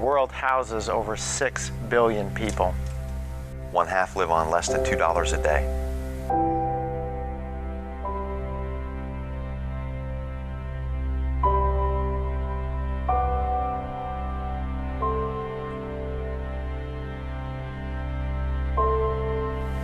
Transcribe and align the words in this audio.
world 0.00 0.32
houses 0.32 0.88
over 0.88 1.16
6 1.16 1.70
billion 1.88 2.30
people. 2.34 2.72
One 3.70 3.86
half 3.86 4.16
live 4.16 4.30
on 4.30 4.50
less 4.50 4.68
than 4.68 4.82
$2 4.82 5.38
a 5.38 5.42
day. 5.42 5.76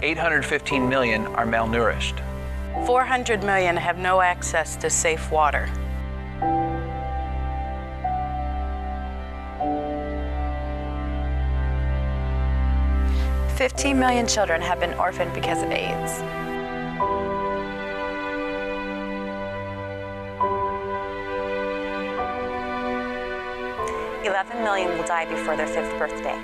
Eight 0.03 0.19
hundred 0.19 0.45
fifteen 0.45 0.89
million 0.89 1.27
are 1.35 1.47
malnourished. 1.47 2.23
400 2.87 3.43
million 3.43 3.77
have 3.77 3.99
no 3.99 4.21
access 4.21 4.77
to 4.77 4.89
safe 4.89 5.33
water. 5.33 5.69
Fifteen 13.57 13.99
million 13.99 14.27
children 14.27 14.61
have 14.61 14.81
been 14.81 14.93
orphaned 14.99 15.33
because 15.33 15.63
of 15.63 15.71
AIDS. 15.71 16.21
Eleven 24.27 24.63
million 24.63 24.91
will 24.99 25.07
die 25.07 25.25
before 25.25 25.57
their 25.57 25.67
fifth 25.67 25.99
birthday. 25.99 26.39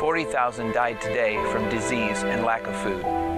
40,000 0.00 0.72
died 0.72 1.02
today 1.02 1.36
from 1.52 1.68
disease 1.68 2.22
and 2.22 2.44
lack 2.44 2.66
of 2.66 2.74
food. 2.76 3.31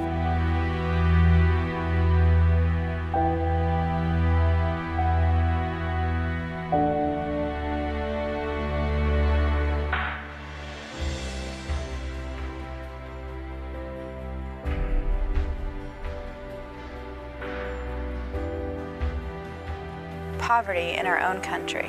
Poverty 20.45 20.91
in 20.91 21.07
our 21.07 21.19
own 21.21 21.41
country. 21.41 21.89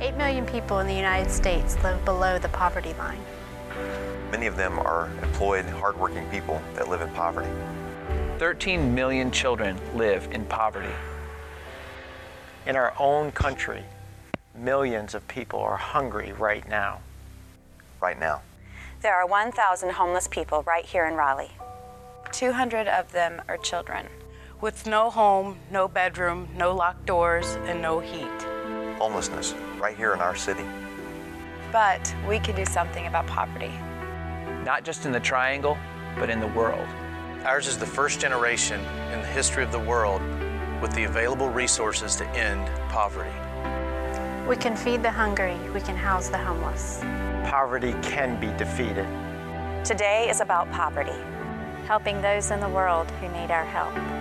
Eight 0.00 0.14
million 0.14 0.46
people 0.46 0.78
in 0.78 0.86
the 0.86 0.94
United 0.94 1.32
States 1.32 1.76
live 1.82 2.04
below 2.04 2.38
the 2.38 2.48
poverty 2.50 2.92
line. 2.92 3.18
Many 4.30 4.46
of 4.46 4.56
them 4.56 4.78
are 4.78 5.10
employed, 5.20 5.64
hardworking 5.64 6.30
people 6.30 6.62
that 6.76 6.88
live 6.88 7.00
in 7.00 7.10
poverty. 7.10 7.50
13 8.38 8.94
million 8.94 9.32
children 9.32 9.76
live 9.96 10.28
in 10.30 10.44
poverty. 10.44 10.94
In 12.66 12.76
our 12.76 12.94
own 13.00 13.32
country, 13.32 13.82
millions 14.54 15.16
of 15.16 15.26
people 15.26 15.58
are 15.58 15.76
hungry 15.76 16.32
right 16.34 16.68
now. 16.68 17.00
Right 18.00 18.20
now. 18.20 18.42
There 19.02 19.16
are 19.16 19.26
1,000 19.26 19.90
homeless 19.90 20.28
people 20.28 20.62
right 20.62 20.84
here 20.84 21.06
in 21.06 21.14
Raleigh. 21.14 21.50
200 22.34 22.88
of 22.88 23.12
them 23.12 23.40
are 23.46 23.56
children. 23.56 24.08
With 24.60 24.88
no 24.88 25.08
home, 25.08 25.56
no 25.70 25.86
bedroom, 25.86 26.48
no 26.56 26.74
locked 26.74 27.06
doors, 27.06 27.46
and 27.66 27.80
no 27.80 28.00
heat. 28.00 28.42
Homelessness 28.98 29.54
right 29.78 29.96
here 29.96 30.12
in 30.14 30.20
our 30.20 30.34
city. 30.34 30.64
But 31.70 32.12
we 32.28 32.40
can 32.40 32.56
do 32.56 32.64
something 32.64 33.06
about 33.06 33.28
poverty. 33.28 33.70
Not 34.64 34.82
just 34.82 35.06
in 35.06 35.12
the 35.12 35.20
triangle, 35.20 35.78
but 36.18 36.28
in 36.28 36.40
the 36.40 36.48
world. 36.48 36.88
Ours 37.44 37.68
is 37.68 37.78
the 37.78 37.86
first 37.86 38.18
generation 38.18 38.80
in 39.12 39.20
the 39.20 39.28
history 39.28 39.62
of 39.62 39.70
the 39.70 39.78
world 39.78 40.20
with 40.82 40.92
the 40.94 41.04
available 41.04 41.50
resources 41.50 42.16
to 42.16 42.26
end 42.30 42.66
poverty. 42.88 43.30
We 44.48 44.56
can 44.56 44.74
feed 44.74 45.04
the 45.04 45.10
hungry, 45.10 45.56
we 45.70 45.80
can 45.80 45.96
house 45.96 46.30
the 46.30 46.38
homeless. 46.38 46.98
Poverty 47.44 47.94
can 48.02 48.40
be 48.40 48.48
defeated. 48.58 49.06
Today 49.84 50.28
is 50.28 50.40
about 50.40 50.68
poverty. 50.72 51.12
Helping 51.86 52.22
those 52.22 52.50
in 52.50 52.60
the 52.60 52.68
world 52.68 53.10
who 53.20 53.28
need 53.28 53.50
our 53.50 53.64
help. 53.64 54.13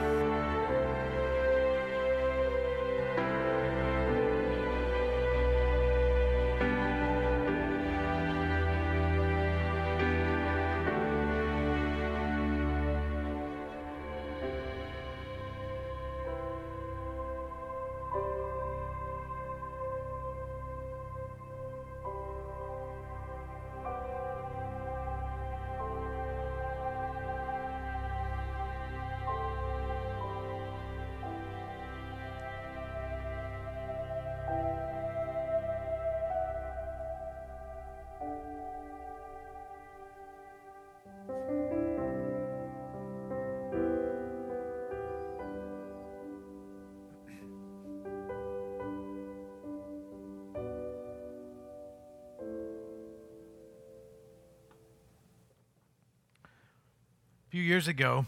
Few 57.53 57.61
years 57.61 57.87
ago, 57.87 58.25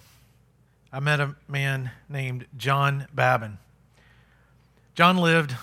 I 0.94 1.00
met 1.00 1.19
a 1.19 1.36
man 1.47 1.90
named 2.08 2.46
John 2.56 3.08
Babin. 3.12 3.58
John 4.94 5.18
lived 5.18 5.56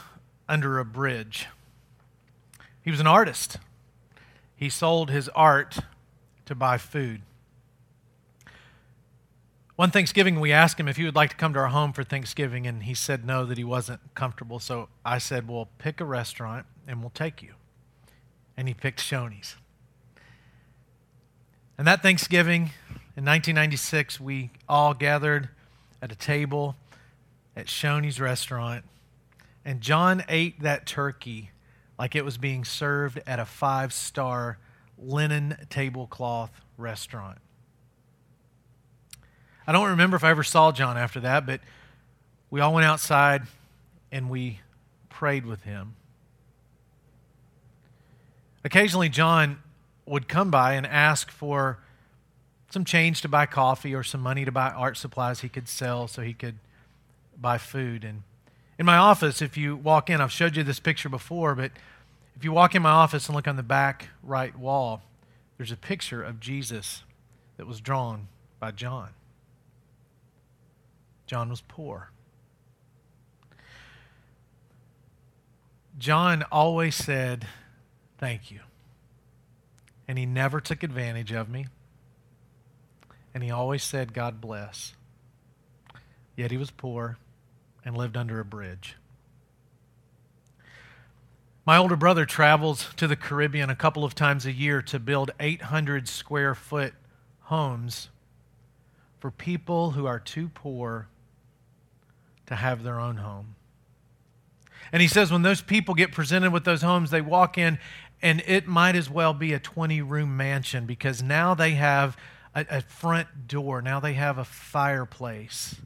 under 0.48 0.80
a 0.80 0.84
bridge. 0.84 1.46
He 2.82 2.90
was 2.90 2.98
an 2.98 3.06
artist. 3.06 3.58
He 4.56 4.68
sold 4.68 5.10
his 5.10 5.28
art 5.28 5.78
to 6.46 6.56
buy 6.56 6.76
food. 6.76 7.22
One 9.76 9.92
Thanksgiving, 9.92 10.40
we 10.40 10.50
asked 10.50 10.80
him 10.80 10.88
if 10.88 10.96
he 10.96 11.04
would 11.04 11.14
like 11.14 11.30
to 11.30 11.36
come 11.36 11.52
to 11.52 11.60
our 11.60 11.68
home 11.68 11.92
for 11.92 12.02
Thanksgiving, 12.02 12.66
and 12.66 12.82
he 12.82 12.94
said 12.94 13.24
no, 13.24 13.46
that 13.46 13.58
he 13.58 13.64
wasn't 13.64 14.00
comfortable. 14.16 14.58
So 14.58 14.88
I 15.04 15.18
said, 15.18 15.46
Well, 15.46 15.68
pick 15.78 16.00
a 16.00 16.04
restaurant 16.04 16.66
and 16.88 17.00
we'll 17.00 17.10
take 17.10 17.44
you. 17.44 17.54
And 18.56 18.66
he 18.66 18.74
picked 18.74 18.98
Shoney's. 18.98 19.54
And 21.78 21.86
that 21.86 22.02
Thanksgiving 22.02 22.72
in 23.14 23.26
1996, 23.26 24.18
we 24.20 24.50
all 24.66 24.94
gathered 24.94 25.50
at 26.00 26.10
a 26.10 26.14
table 26.14 26.76
at 27.54 27.66
Shoney's 27.66 28.18
restaurant, 28.18 28.86
and 29.66 29.82
John 29.82 30.24
ate 30.30 30.60
that 30.62 30.86
turkey 30.86 31.50
like 31.98 32.16
it 32.16 32.24
was 32.24 32.38
being 32.38 32.64
served 32.64 33.20
at 33.26 33.38
a 33.38 33.44
five 33.44 33.92
star 33.92 34.56
linen 34.98 35.58
tablecloth 35.68 36.62
restaurant. 36.78 37.36
I 39.66 39.72
don't 39.72 39.90
remember 39.90 40.16
if 40.16 40.24
I 40.24 40.30
ever 40.30 40.42
saw 40.42 40.72
John 40.72 40.96
after 40.96 41.20
that, 41.20 41.44
but 41.44 41.60
we 42.50 42.60
all 42.60 42.72
went 42.72 42.86
outside 42.86 43.42
and 44.10 44.30
we 44.30 44.60
prayed 45.10 45.44
with 45.44 45.64
him. 45.64 45.96
Occasionally, 48.64 49.10
John 49.10 49.58
would 50.06 50.28
come 50.28 50.50
by 50.50 50.74
and 50.74 50.86
ask 50.86 51.30
for 51.30 51.78
some 52.72 52.84
change 52.86 53.20
to 53.20 53.28
buy 53.28 53.44
coffee 53.44 53.94
or 53.94 54.02
some 54.02 54.22
money 54.22 54.44
to 54.46 54.52
buy 54.52 54.70
art 54.70 54.96
supplies 54.96 55.40
he 55.40 55.48
could 55.48 55.68
sell 55.68 56.08
so 56.08 56.22
he 56.22 56.32
could 56.32 56.54
buy 57.38 57.58
food. 57.58 58.02
And 58.02 58.22
in 58.78 58.86
my 58.86 58.96
office, 58.96 59.42
if 59.42 59.58
you 59.58 59.76
walk 59.76 60.08
in, 60.08 60.22
I've 60.22 60.32
showed 60.32 60.56
you 60.56 60.62
this 60.62 60.80
picture 60.80 61.10
before, 61.10 61.54
but 61.54 61.72
if 62.34 62.44
you 62.44 62.52
walk 62.52 62.74
in 62.74 62.80
my 62.80 62.90
office 62.90 63.26
and 63.28 63.36
look 63.36 63.46
on 63.46 63.56
the 63.56 63.62
back 63.62 64.08
right 64.22 64.58
wall, 64.58 65.02
there's 65.58 65.70
a 65.70 65.76
picture 65.76 66.22
of 66.22 66.40
Jesus 66.40 67.02
that 67.58 67.66
was 67.66 67.80
drawn 67.80 68.28
by 68.58 68.70
John. 68.70 69.10
John 71.26 71.50
was 71.50 71.60
poor. 71.60 72.10
John 75.98 76.42
always 76.50 76.94
said, 76.94 77.46
Thank 78.18 78.50
you. 78.50 78.60
And 80.08 80.16
he 80.16 80.26
never 80.26 80.60
took 80.60 80.82
advantage 80.82 81.32
of 81.32 81.48
me. 81.48 81.66
And 83.34 83.42
he 83.42 83.50
always 83.50 83.82
said, 83.82 84.12
God 84.12 84.40
bless. 84.40 84.94
Yet 86.36 86.50
he 86.50 86.56
was 86.56 86.70
poor 86.70 87.18
and 87.84 87.96
lived 87.96 88.16
under 88.16 88.40
a 88.40 88.44
bridge. 88.44 88.96
My 91.64 91.76
older 91.76 91.96
brother 91.96 92.26
travels 92.26 92.88
to 92.96 93.06
the 93.06 93.16
Caribbean 93.16 93.70
a 93.70 93.76
couple 93.76 94.04
of 94.04 94.14
times 94.14 94.46
a 94.46 94.52
year 94.52 94.82
to 94.82 94.98
build 94.98 95.30
800 95.38 96.08
square 96.08 96.54
foot 96.54 96.94
homes 97.42 98.08
for 99.20 99.30
people 99.30 99.92
who 99.92 100.06
are 100.06 100.18
too 100.18 100.50
poor 100.52 101.06
to 102.46 102.56
have 102.56 102.82
their 102.82 102.98
own 102.98 103.18
home. 103.18 103.54
And 104.90 105.00
he 105.00 105.06
says 105.06 105.30
when 105.30 105.42
those 105.42 105.62
people 105.62 105.94
get 105.94 106.10
presented 106.10 106.52
with 106.52 106.64
those 106.64 106.82
homes, 106.82 107.10
they 107.10 107.20
walk 107.20 107.56
in 107.56 107.78
and 108.20 108.42
it 108.46 108.66
might 108.66 108.96
as 108.96 109.08
well 109.08 109.32
be 109.32 109.52
a 109.52 109.58
20 109.60 110.02
room 110.02 110.36
mansion 110.36 110.84
because 110.86 111.22
now 111.22 111.54
they 111.54 111.72
have 111.72 112.16
a, 112.54 112.66
a, 112.68 112.80
front 112.80 113.46
door. 113.46 113.82
Now 113.82 114.00
they 114.00 114.14
have 114.14 114.38
a 114.38 114.44
fireplace. 114.44 115.76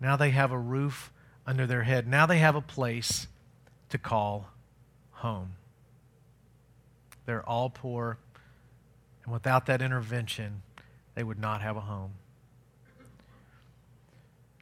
Now 0.00 0.16
they 0.16 0.30
have 0.30 0.52
a 0.52 0.58
roof 0.58 1.12
under 1.46 1.66
their 1.66 1.82
head. 1.82 2.06
Now 2.06 2.26
they 2.26 2.38
have 2.38 2.56
a 2.56 2.60
place 2.60 3.26
to 3.88 3.98
call 3.98 4.50
home. 5.12 5.52
They're 7.26 7.48
all 7.48 7.70
poor, 7.70 8.18
and 9.24 9.32
without 9.32 9.66
that 9.66 9.82
intervention, 9.82 10.62
they 11.14 11.22
would 11.22 11.38
not 11.38 11.60
have 11.62 11.76
a 11.76 11.80
home. 11.80 12.12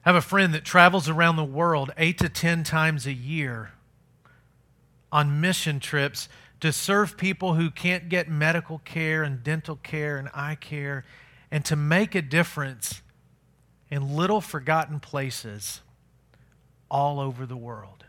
I 0.05 0.11
have 0.11 0.17
a 0.17 0.21
friend 0.21 0.55
that 0.55 0.65
travels 0.65 1.09
around 1.09 1.37
the 1.37 1.45
world 1.45 1.93
eight 1.97 2.19
to 2.19 2.29
ten 2.29 2.65
times 2.65 3.07
a 3.07 3.13
year 3.13 3.73
on 5.13 5.41
mission 5.41 5.81
trips 5.81 6.29
to 6.61 6.73
serve 6.73 7.17
people 7.17 7.55
who 7.55 7.71
can't 7.71 8.09
get 8.09 8.29
medical 8.29 8.79
care 8.79 9.23
and 9.23 9.43
dental 9.43 9.77
care 9.77 10.17
and 10.17 10.29
eye 10.35 10.57
care 10.57 11.05
and 11.51 11.65
to 11.65 11.77
make 11.77 12.15
a 12.15 12.23
difference 12.23 13.03
in 13.91 14.17
little 14.17 14.41
forgotten 14.41 15.01
places 15.01 15.81
all 16.91 17.21
over 17.21 17.47
the 17.47 17.57
world. 17.57 18.05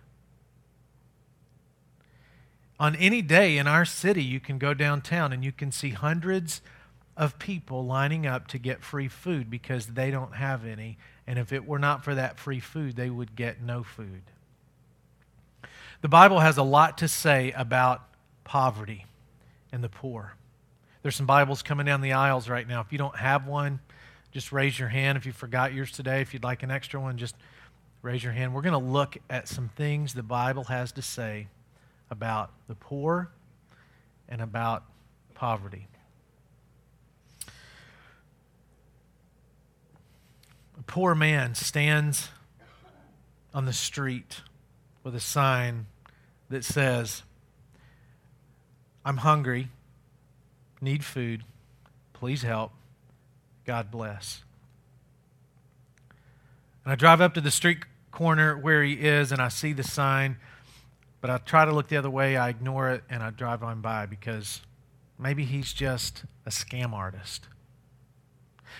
On 2.79 2.95
any 2.95 3.21
day 3.21 3.57
in 3.57 3.67
our 3.67 3.85
city, 3.85 4.23
you 4.23 4.39
can 4.39 4.57
go 4.57 4.73
downtown 4.73 5.33
and 5.33 5.43
you 5.43 5.51
can 5.51 5.71
see 5.71 5.89
hundreds 5.89 6.61
of 7.17 7.37
people 7.37 7.85
lining 7.85 8.25
up 8.25 8.47
to 8.47 8.57
get 8.57 8.81
free 8.81 9.09
food 9.09 9.49
because 9.49 9.87
they 9.87 10.09
don't 10.09 10.35
have 10.35 10.65
any. 10.65 10.97
And 11.27 11.37
if 11.37 11.51
it 11.51 11.67
were 11.67 11.79
not 11.79 12.03
for 12.03 12.15
that 12.15 12.39
free 12.39 12.61
food, 12.61 12.95
they 12.95 13.09
would 13.09 13.35
get 13.35 13.61
no 13.61 13.83
food. 13.83 14.21
The 16.01 16.07
Bible 16.07 16.39
has 16.39 16.57
a 16.57 16.63
lot 16.63 16.97
to 16.99 17.09
say 17.09 17.51
about 17.51 18.08
poverty 18.49 19.05
and 19.71 19.83
the 19.83 19.89
poor. 19.89 20.33
There's 21.03 21.15
some 21.15 21.27
Bibles 21.27 21.61
coming 21.61 21.85
down 21.85 22.01
the 22.01 22.13
aisles 22.13 22.49
right 22.49 22.67
now. 22.67 22.81
If 22.81 22.91
you 22.91 22.97
don't 22.97 23.15
have 23.15 23.45
one, 23.45 23.79
just 24.31 24.51
raise 24.51 24.79
your 24.79 24.89
hand. 24.89 25.19
If 25.19 25.27
you 25.27 25.31
forgot 25.31 25.71
yours 25.71 25.91
today, 25.91 26.21
if 26.21 26.33
you'd 26.33 26.43
like 26.43 26.63
an 26.63 26.71
extra 26.71 26.99
one, 26.99 27.19
just 27.19 27.35
raise 28.01 28.23
your 28.23 28.33
hand. 28.33 28.55
We're 28.55 28.63
going 28.63 28.73
to 28.73 28.89
look 28.89 29.17
at 29.29 29.47
some 29.47 29.69
things 29.75 30.15
the 30.15 30.23
Bible 30.23 30.63
has 30.63 30.91
to 30.93 31.03
say 31.03 31.47
about 32.09 32.49
the 32.67 32.73
poor 32.73 33.29
and 34.27 34.41
about 34.41 34.83
poverty. 35.35 35.87
A 40.79 40.83
poor 40.87 41.13
man 41.13 41.53
stands 41.53 42.29
on 43.53 43.65
the 43.65 43.73
street 43.73 44.41
with 45.03 45.13
a 45.13 45.19
sign 45.19 45.85
that 46.49 46.63
says, 46.63 47.21
I'm 49.09 49.17
hungry, 49.17 49.69
need 50.81 51.03
food, 51.03 51.43
please 52.13 52.43
help, 52.43 52.73
God 53.65 53.89
bless. 53.89 54.43
And 56.85 56.93
I 56.93 56.95
drive 56.95 57.19
up 57.19 57.33
to 57.33 57.41
the 57.41 57.49
street 57.49 57.79
corner 58.11 58.55
where 58.55 58.83
he 58.83 58.93
is 58.93 59.31
and 59.31 59.41
I 59.41 59.47
see 59.47 59.73
the 59.73 59.81
sign 59.81 60.37
but 61.21 61.31
I 61.31 61.39
try 61.39 61.65
to 61.65 61.71
look 61.71 61.87
the 61.87 61.97
other 61.97 62.09
way, 62.11 62.37
I 62.37 62.49
ignore 62.49 62.91
it, 62.91 63.03
and 63.09 63.23
I 63.23 63.31
drive 63.31 63.63
on 63.63 63.81
by 63.81 64.05
because 64.05 64.61
maybe 65.17 65.43
he's 65.43 65.73
just 65.73 66.25
a 66.45 66.51
scam 66.51 66.93
artist. 66.93 67.47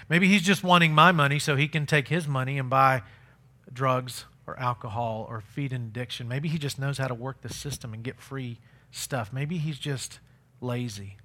Maybe 0.10 0.28
he's 0.28 0.44
just 0.44 0.64
wanting 0.64 0.94
my 0.94 1.12
money 1.12 1.40
so 1.40 1.56
he 1.56 1.68
can 1.68 1.88
take 1.88 2.08
his 2.10 2.28
money 2.28 2.60
and 2.60 2.70
buy 2.70 3.02
drugs 3.74 4.26
or 4.46 4.60
alcohol 4.60 5.26
or 5.28 5.42
feed 5.42 5.74
an 5.74 5.88
addiction. 5.88 6.28
Maybe 6.28 6.50
he 6.50 6.60
just 6.60 6.78
knows 6.78 7.00
how 7.00 7.08
to 7.08 7.16
work 7.16 7.42
the 7.42 7.52
system 7.52 7.96
and 7.96 8.04
get 8.04 8.22
free 8.22 8.60
stuff. 8.92 9.32
Maybe 9.32 9.58
he's 9.58 9.80
just 9.80 10.20
lazy. 10.62 11.18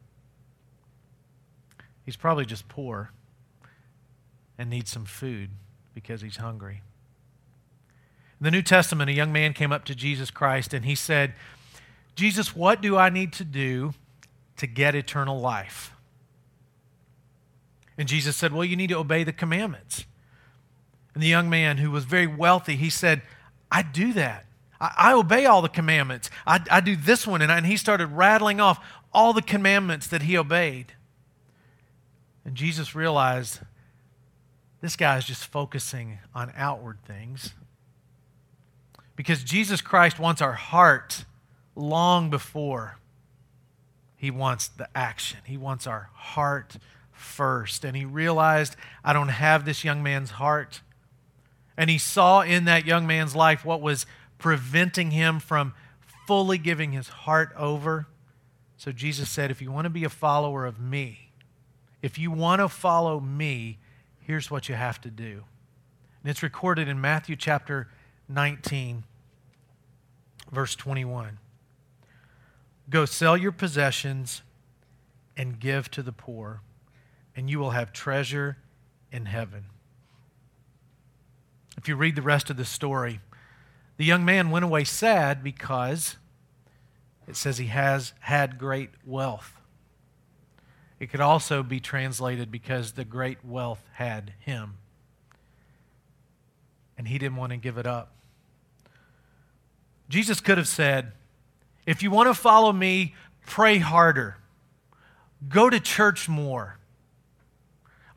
He's 2.04 2.16
probably 2.16 2.44
just 2.44 2.68
poor 2.68 3.10
and 4.58 4.70
needs 4.70 4.90
some 4.90 5.04
food 5.04 5.50
because 5.94 6.20
he's 6.20 6.36
hungry. 6.36 6.82
In 8.40 8.44
the 8.44 8.50
New 8.50 8.62
Testament, 8.62 9.08
a 9.10 9.14
young 9.14 9.32
man 9.32 9.52
came 9.52 9.72
up 9.72 9.84
to 9.86 9.94
Jesus 9.94 10.30
Christ 10.30 10.74
and 10.74 10.84
he 10.84 10.94
said, 10.94 11.34
Jesus, 12.14 12.54
what 12.54 12.80
do 12.80 12.96
I 12.96 13.10
need 13.10 13.32
to 13.34 13.44
do 13.44 13.94
to 14.56 14.66
get 14.66 14.94
eternal 14.94 15.40
life? 15.40 15.92
And 17.96 18.08
Jesus 18.08 18.36
said, 18.36 18.52
Well, 18.52 18.64
you 18.64 18.76
need 18.76 18.88
to 18.88 18.98
obey 18.98 19.24
the 19.24 19.32
commandments. 19.32 20.04
And 21.14 21.22
the 21.22 21.28
young 21.28 21.48
man 21.48 21.78
who 21.78 21.90
was 21.90 22.04
very 22.04 22.26
wealthy, 22.26 22.76
he 22.76 22.90
said, 22.90 23.22
I 23.70 23.82
do 23.82 24.12
that. 24.14 24.46
I, 24.96 25.12
obey 25.12 25.46
all 25.46 25.62
the 25.62 25.68
commandments. 25.68 26.30
I, 26.46 26.60
I 26.70 26.80
do 26.80 26.96
this 26.96 27.26
one. 27.26 27.42
And, 27.42 27.50
I, 27.50 27.58
and 27.58 27.66
he 27.66 27.76
started 27.76 28.08
rattling 28.08 28.60
off 28.60 28.84
all 29.12 29.32
the 29.32 29.42
commandments 29.42 30.06
that 30.08 30.22
he 30.22 30.36
obeyed. 30.36 30.92
And 32.44 32.54
Jesus 32.54 32.94
realized 32.94 33.60
this 34.80 34.96
guy 34.96 35.16
is 35.16 35.24
just 35.24 35.46
focusing 35.46 36.18
on 36.34 36.52
outward 36.56 36.98
things. 37.06 37.54
Because 39.16 39.44
Jesus 39.44 39.80
Christ 39.80 40.18
wants 40.18 40.42
our 40.42 40.52
heart 40.52 41.24
long 41.76 42.30
before 42.30 42.98
he 44.16 44.30
wants 44.30 44.68
the 44.68 44.88
action. 44.94 45.38
He 45.44 45.56
wants 45.56 45.86
our 45.86 46.10
heart 46.14 46.76
first. 47.12 47.84
And 47.84 47.96
he 47.96 48.04
realized, 48.04 48.76
I 49.04 49.12
don't 49.12 49.28
have 49.28 49.64
this 49.64 49.84
young 49.84 50.02
man's 50.02 50.32
heart. 50.32 50.80
And 51.76 51.90
he 51.90 51.98
saw 51.98 52.40
in 52.40 52.64
that 52.64 52.86
young 52.86 53.06
man's 53.06 53.36
life 53.36 53.64
what 53.64 53.80
was 53.80 54.06
preventing 54.44 55.10
him 55.10 55.40
from 55.40 55.72
fully 56.26 56.58
giving 56.58 56.92
his 56.92 57.08
heart 57.08 57.50
over. 57.56 58.06
So 58.76 58.92
Jesus 58.92 59.30
said, 59.30 59.50
If 59.50 59.62
you 59.62 59.72
want 59.72 59.86
to 59.86 59.90
be 59.90 60.04
a 60.04 60.10
follower 60.10 60.66
of 60.66 60.78
me, 60.78 61.30
if 62.02 62.18
you 62.18 62.30
want 62.30 62.60
to 62.60 62.68
follow 62.68 63.20
me, 63.20 63.78
here's 64.20 64.50
what 64.50 64.68
you 64.68 64.74
have 64.74 65.00
to 65.00 65.08
do. 65.08 65.44
And 66.22 66.30
it's 66.30 66.42
recorded 66.42 66.88
in 66.88 67.00
Matthew 67.00 67.36
chapter 67.36 67.88
19, 68.28 69.04
verse 70.52 70.74
21. 70.74 71.38
Go 72.90 73.06
sell 73.06 73.38
your 73.38 73.50
possessions 73.50 74.42
and 75.38 75.58
give 75.58 75.90
to 75.92 76.02
the 76.02 76.12
poor, 76.12 76.60
and 77.34 77.48
you 77.48 77.58
will 77.58 77.70
have 77.70 77.94
treasure 77.94 78.58
in 79.10 79.24
heaven. 79.24 79.64
If 81.78 81.88
you 81.88 81.96
read 81.96 82.14
the 82.14 82.20
rest 82.20 82.50
of 82.50 82.58
the 82.58 82.66
story, 82.66 83.20
the 83.96 84.04
young 84.04 84.24
man 84.24 84.50
went 84.50 84.64
away 84.64 84.84
sad 84.84 85.42
because 85.42 86.16
it 87.26 87.36
says 87.36 87.58
he 87.58 87.66
has 87.66 88.12
had 88.20 88.58
great 88.58 88.90
wealth. 89.04 89.54
It 90.98 91.10
could 91.10 91.20
also 91.20 91.62
be 91.62 91.80
translated 91.80 92.50
because 92.50 92.92
the 92.92 93.04
great 93.04 93.44
wealth 93.44 93.82
had 93.94 94.32
him. 94.40 94.78
And 96.96 97.08
he 97.08 97.18
didn't 97.18 97.36
want 97.36 97.50
to 97.50 97.56
give 97.56 97.78
it 97.78 97.86
up. 97.86 98.12
Jesus 100.08 100.40
could 100.40 100.58
have 100.58 100.68
said, 100.68 101.12
If 101.86 102.02
you 102.02 102.10
want 102.10 102.28
to 102.28 102.34
follow 102.34 102.72
me, 102.72 103.14
pray 103.46 103.78
harder, 103.78 104.36
go 105.48 105.70
to 105.70 105.80
church 105.80 106.28
more, 106.28 106.78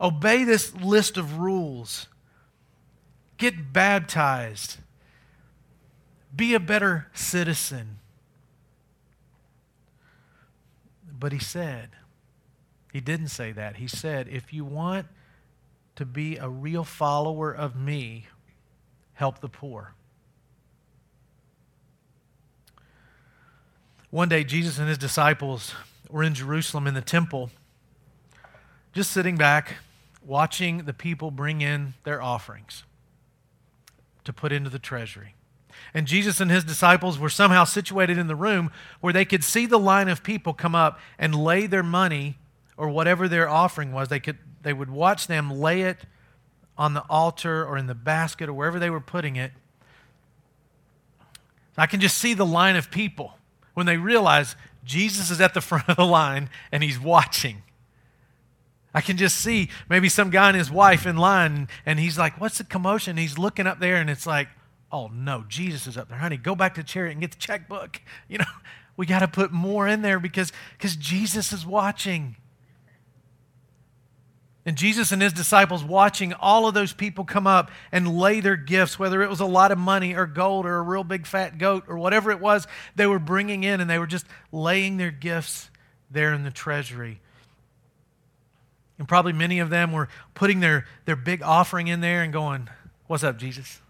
obey 0.00 0.44
this 0.44 0.74
list 0.74 1.16
of 1.16 1.38
rules, 1.38 2.06
get 3.36 3.72
baptized, 3.72 4.78
be 6.38 6.54
a 6.54 6.60
better 6.60 7.08
citizen. 7.12 7.98
But 11.18 11.32
he 11.32 11.40
said, 11.40 11.90
he 12.92 13.00
didn't 13.00 13.28
say 13.28 13.50
that. 13.52 13.76
He 13.76 13.88
said, 13.88 14.28
if 14.28 14.52
you 14.52 14.64
want 14.64 15.08
to 15.96 16.06
be 16.06 16.36
a 16.36 16.48
real 16.48 16.84
follower 16.84 17.52
of 17.52 17.74
me, 17.74 18.28
help 19.14 19.40
the 19.40 19.48
poor. 19.48 19.94
One 24.10 24.28
day, 24.28 24.44
Jesus 24.44 24.78
and 24.78 24.88
his 24.88 24.96
disciples 24.96 25.74
were 26.08 26.22
in 26.22 26.34
Jerusalem 26.34 26.86
in 26.86 26.94
the 26.94 27.02
temple, 27.02 27.50
just 28.92 29.10
sitting 29.10 29.36
back, 29.36 29.78
watching 30.24 30.84
the 30.84 30.94
people 30.94 31.32
bring 31.32 31.60
in 31.62 31.94
their 32.04 32.22
offerings 32.22 32.84
to 34.22 34.32
put 34.32 34.52
into 34.52 34.70
the 34.70 34.78
treasury. 34.78 35.34
And 35.94 36.06
Jesus 36.06 36.40
and 36.40 36.50
his 36.50 36.64
disciples 36.64 37.18
were 37.18 37.28
somehow 37.28 37.64
situated 37.64 38.18
in 38.18 38.26
the 38.26 38.36
room 38.36 38.70
where 39.00 39.12
they 39.12 39.24
could 39.24 39.44
see 39.44 39.66
the 39.66 39.78
line 39.78 40.08
of 40.08 40.22
people 40.22 40.52
come 40.52 40.74
up 40.74 40.98
and 41.18 41.34
lay 41.34 41.66
their 41.66 41.82
money 41.82 42.36
or 42.76 42.88
whatever 42.88 43.28
their 43.28 43.48
offering 43.48 43.92
was. 43.92 44.08
They, 44.08 44.20
could, 44.20 44.38
they 44.62 44.72
would 44.72 44.90
watch 44.90 45.26
them 45.26 45.50
lay 45.50 45.82
it 45.82 45.98
on 46.76 46.94
the 46.94 47.04
altar 47.08 47.64
or 47.64 47.76
in 47.76 47.86
the 47.86 47.94
basket 47.94 48.48
or 48.48 48.52
wherever 48.52 48.78
they 48.78 48.90
were 48.90 49.00
putting 49.00 49.36
it. 49.36 49.52
I 51.76 51.86
can 51.86 52.00
just 52.00 52.18
see 52.18 52.34
the 52.34 52.46
line 52.46 52.76
of 52.76 52.90
people 52.90 53.38
when 53.74 53.86
they 53.86 53.96
realize 53.96 54.56
Jesus 54.84 55.30
is 55.30 55.40
at 55.40 55.54
the 55.54 55.60
front 55.62 55.88
of 55.88 55.96
the 55.96 56.06
line 56.06 56.50
and 56.72 56.82
he's 56.82 56.98
watching. 56.98 57.62
I 58.94 59.00
can 59.00 59.16
just 59.16 59.36
see 59.36 59.68
maybe 59.88 60.08
some 60.08 60.30
guy 60.30 60.48
and 60.48 60.56
his 60.56 60.70
wife 60.70 61.06
in 61.06 61.16
line, 61.16 61.68
and 61.84 62.00
he's 62.00 62.18
like, 62.18 62.40
What's 62.40 62.58
the 62.58 62.64
commotion? 62.64 63.16
He's 63.16 63.38
looking 63.38 63.66
up 63.66 63.80
there, 63.80 63.96
and 63.96 64.08
it's 64.08 64.26
like, 64.26 64.48
oh 64.90 65.08
no, 65.08 65.44
Jesus 65.48 65.86
is 65.86 65.96
up 65.96 66.08
there. 66.08 66.18
Honey, 66.18 66.36
go 66.36 66.54
back 66.54 66.74
to 66.74 66.82
the 66.82 66.86
chariot 66.86 67.12
and 67.12 67.20
get 67.20 67.32
the 67.32 67.38
checkbook. 67.38 68.00
You 68.28 68.38
know, 68.38 68.44
we 68.96 69.06
got 69.06 69.20
to 69.20 69.28
put 69.28 69.52
more 69.52 69.86
in 69.86 70.02
there 70.02 70.18
because 70.18 70.52
because 70.76 70.96
Jesus 70.96 71.52
is 71.52 71.64
watching. 71.64 72.36
And 74.66 74.76
Jesus 74.76 75.12
and 75.12 75.22
his 75.22 75.32
disciples 75.32 75.82
watching 75.82 76.34
all 76.34 76.68
of 76.68 76.74
those 76.74 76.92
people 76.92 77.24
come 77.24 77.46
up 77.46 77.70
and 77.90 78.18
lay 78.18 78.40
their 78.40 78.56
gifts, 78.56 78.98
whether 78.98 79.22
it 79.22 79.30
was 79.30 79.40
a 79.40 79.46
lot 79.46 79.72
of 79.72 79.78
money 79.78 80.14
or 80.14 80.26
gold 80.26 80.66
or 80.66 80.76
a 80.76 80.82
real 80.82 81.04
big 81.04 81.26
fat 81.26 81.56
goat 81.56 81.84
or 81.88 81.96
whatever 81.96 82.30
it 82.30 82.40
was 82.40 82.66
they 82.94 83.06
were 83.06 83.18
bringing 83.18 83.64
in, 83.64 83.80
and 83.80 83.88
they 83.88 83.98
were 83.98 84.06
just 84.06 84.26
laying 84.52 84.98
their 84.98 85.10
gifts 85.10 85.70
there 86.10 86.34
in 86.34 86.44
the 86.44 86.50
treasury. 86.50 87.20
And 88.98 89.08
probably 89.08 89.32
many 89.32 89.60
of 89.60 89.70
them 89.70 89.92
were 89.92 90.08
putting 90.34 90.60
their, 90.60 90.84
their 91.06 91.16
big 91.16 91.42
offering 91.42 91.86
in 91.86 92.00
there 92.00 92.22
and 92.22 92.32
going, 92.32 92.68
What's 93.06 93.24
up, 93.24 93.38
Jesus? 93.38 93.80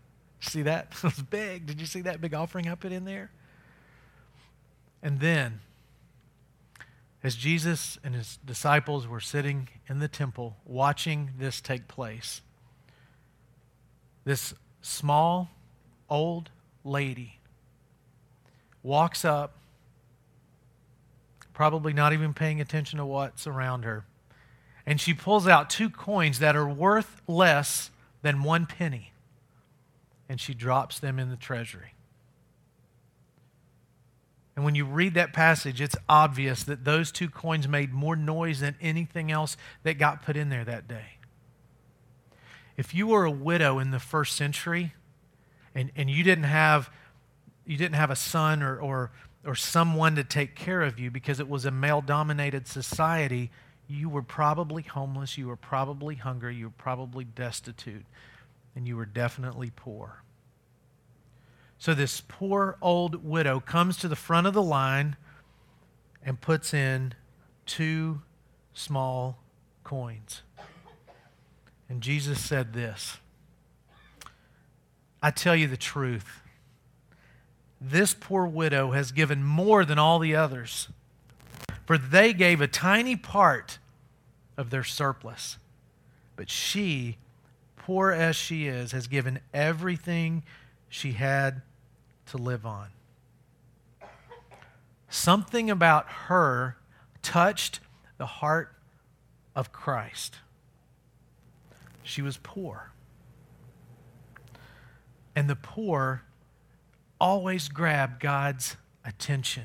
See 0.40 0.62
that? 0.62 0.92
It 0.96 1.02
was 1.02 1.22
big. 1.22 1.66
Did 1.66 1.80
you 1.80 1.86
see 1.86 2.02
that 2.02 2.20
big 2.20 2.34
offering 2.34 2.68
I 2.68 2.74
put 2.74 2.92
in 2.92 3.04
there? 3.04 3.30
And 5.02 5.20
then, 5.20 5.60
as 7.22 7.34
Jesus 7.36 7.98
and 8.02 8.14
his 8.14 8.38
disciples 8.44 9.06
were 9.06 9.20
sitting 9.20 9.68
in 9.88 9.98
the 9.98 10.08
temple 10.08 10.56
watching 10.64 11.30
this 11.38 11.60
take 11.60 11.88
place, 11.88 12.42
this 14.24 14.54
small, 14.82 15.50
old 16.10 16.50
lady 16.84 17.38
walks 18.82 19.24
up, 19.24 19.54
probably 21.52 21.92
not 21.92 22.12
even 22.12 22.32
paying 22.32 22.60
attention 22.60 22.98
to 22.98 23.06
what's 23.06 23.46
around 23.46 23.84
her, 23.84 24.04
and 24.86 25.00
she 25.00 25.12
pulls 25.12 25.46
out 25.46 25.68
two 25.68 25.90
coins 25.90 26.38
that 26.38 26.56
are 26.56 26.68
worth 26.68 27.20
less 27.26 27.90
than 28.22 28.42
one 28.42 28.64
penny, 28.66 29.12
and 30.28 30.40
she 30.40 30.54
drops 30.54 30.98
them 30.98 31.18
in 31.18 31.30
the 31.30 31.36
treasury. 31.36 31.94
And 34.56 34.64
when 34.64 34.74
you 34.74 34.84
read 34.84 35.14
that 35.14 35.32
passage, 35.32 35.80
it's 35.80 35.94
obvious 36.08 36.64
that 36.64 36.84
those 36.84 37.12
two 37.12 37.28
coins 37.30 37.68
made 37.68 37.92
more 37.92 38.16
noise 38.16 38.60
than 38.60 38.74
anything 38.80 39.30
else 39.30 39.56
that 39.84 39.98
got 39.98 40.22
put 40.22 40.36
in 40.36 40.48
there 40.48 40.64
that 40.64 40.88
day. 40.88 41.18
If 42.76 42.94
you 42.94 43.06
were 43.06 43.24
a 43.24 43.30
widow 43.30 43.78
in 43.78 43.92
the 43.92 44.00
first 44.00 44.36
century 44.36 44.94
and, 45.74 45.92
and 45.94 46.10
you 46.10 46.24
didn't 46.24 46.44
have 46.44 46.90
you 47.66 47.76
didn't 47.76 47.96
have 47.96 48.10
a 48.10 48.16
son 48.16 48.62
or, 48.62 48.80
or 48.80 49.10
or 49.44 49.54
someone 49.54 50.16
to 50.16 50.24
take 50.24 50.54
care 50.54 50.82
of 50.82 50.98
you 50.98 51.10
because 51.10 51.40
it 51.40 51.48
was 51.48 51.64
a 51.64 51.70
male 51.70 52.00
dominated 52.00 52.66
society, 52.66 53.50
you 53.86 54.08
were 54.08 54.22
probably 54.22 54.82
homeless, 54.82 55.38
you 55.38 55.46
were 55.46 55.56
probably 55.56 56.16
hungry, 56.16 56.56
you 56.56 56.66
were 56.66 56.74
probably 56.76 57.24
destitute, 57.24 58.04
and 58.78 58.86
you 58.86 58.96
were 58.96 59.06
definitely 59.06 59.72
poor. 59.74 60.22
So 61.78 61.94
this 61.94 62.22
poor 62.28 62.78
old 62.80 63.24
widow 63.24 63.58
comes 63.58 63.96
to 63.96 64.06
the 64.06 64.14
front 64.14 64.46
of 64.46 64.54
the 64.54 64.62
line 64.62 65.16
and 66.24 66.40
puts 66.40 66.72
in 66.72 67.14
two 67.66 68.22
small 68.74 69.40
coins. 69.82 70.42
And 71.88 72.00
Jesus 72.00 72.40
said 72.40 72.72
this 72.72 73.18
I 75.20 75.32
tell 75.32 75.56
you 75.56 75.66
the 75.66 75.76
truth. 75.76 76.40
This 77.80 78.14
poor 78.14 78.46
widow 78.46 78.92
has 78.92 79.10
given 79.10 79.42
more 79.42 79.84
than 79.84 79.98
all 79.98 80.20
the 80.20 80.36
others, 80.36 80.88
for 81.84 81.98
they 81.98 82.32
gave 82.32 82.60
a 82.60 82.68
tiny 82.68 83.16
part 83.16 83.80
of 84.56 84.70
their 84.70 84.84
surplus. 84.84 85.58
But 86.36 86.48
she, 86.48 87.18
poor 87.88 88.10
as 88.10 88.36
she 88.36 88.66
is, 88.66 88.92
has 88.92 89.06
given 89.06 89.40
everything 89.54 90.42
she 90.90 91.12
had 91.12 91.62
to 92.26 92.36
live 92.36 92.66
on. 92.66 92.88
Something 95.08 95.70
about 95.70 96.06
her 96.26 96.76
touched 97.22 97.80
the 98.18 98.26
heart 98.26 98.74
of 99.56 99.72
Christ. 99.72 100.36
She 102.02 102.20
was 102.20 102.36
poor. 102.36 102.92
And 105.34 105.48
the 105.48 105.56
poor 105.56 106.24
always 107.18 107.70
grab 107.70 108.20
God's 108.20 108.76
attention. 109.02 109.64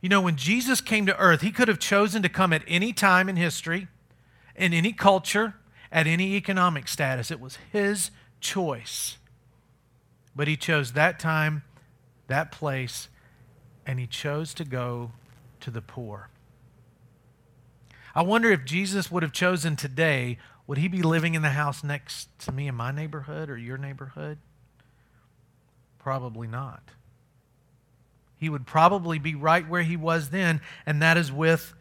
You 0.00 0.08
know, 0.08 0.20
when 0.20 0.34
Jesus 0.34 0.80
came 0.80 1.06
to 1.06 1.16
earth, 1.16 1.42
he 1.42 1.52
could 1.52 1.68
have 1.68 1.78
chosen 1.78 2.22
to 2.22 2.28
come 2.28 2.52
at 2.52 2.62
any 2.66 2.92
time 2.92 3.28
in 3.28 3.36
history, 3.36 3.86
in 4.56 4.72
any 4.72 4.92
culture, 4.92 5.54
at 5.90 6.06
any 6.06 6.34
economic 6.34 6.88
status. 6.88 7.30
It 7.30 7.40
was 7.40 7.58
his 7.72 8.10
choice. 8.40 9.18
But 10.34 10.48
he 10.48 10.56
chose 10.56 10.92
that 10.92 11.18
time, 11.18 11.62
that 12.26 12.52
place, 12.52 13.08
and 13.86 13.98
he 13.98 14.06
chose 14.06 14.54
to 14.54 14.64
go 14.64 15.12
to 15.60 15.70
the 15.70 15.80
poor. 15.80 16.28
I 18.14 18.22
wonder 18.22 18.50
if 18.50 18.64
Jesus 18.64 19.10
would 19.10 19.22
have 19.22 19.32
chosen 19.32 19.76
today, 19.76 20.38
would 20.66 20.78
he 20.78 20.88
be 20.88 21.02
living 21.02 21.34
in 21.34 21.42
the 21.42 21.50
house 21.50 21.82
next 21.82 22.28
to 22.40 22.52
me 22.52 22.68
in 22.68 22.74
my 22.74 22.92
neighborhood 22.92 23.48
or 23.48 23.56
your 23.56 23.78
neighborhood? 23.78 24.38
Probably 25.98 26.46
not. 26.46 26.82
He 28.36 28.48
would 28.48 28.66
probably 28.66 29.18
be 29.18 29.34
right 29.34 29.68
where 29.68 29.82
he 29.82 29.96
was 29.96 30.30
then, 30.30 30.60
and 30.86 31.02
that 31.02 31.16
is 31.16 31.32
with 31.32 31.74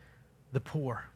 the 0.51 0.59
poor. 0.59 1.09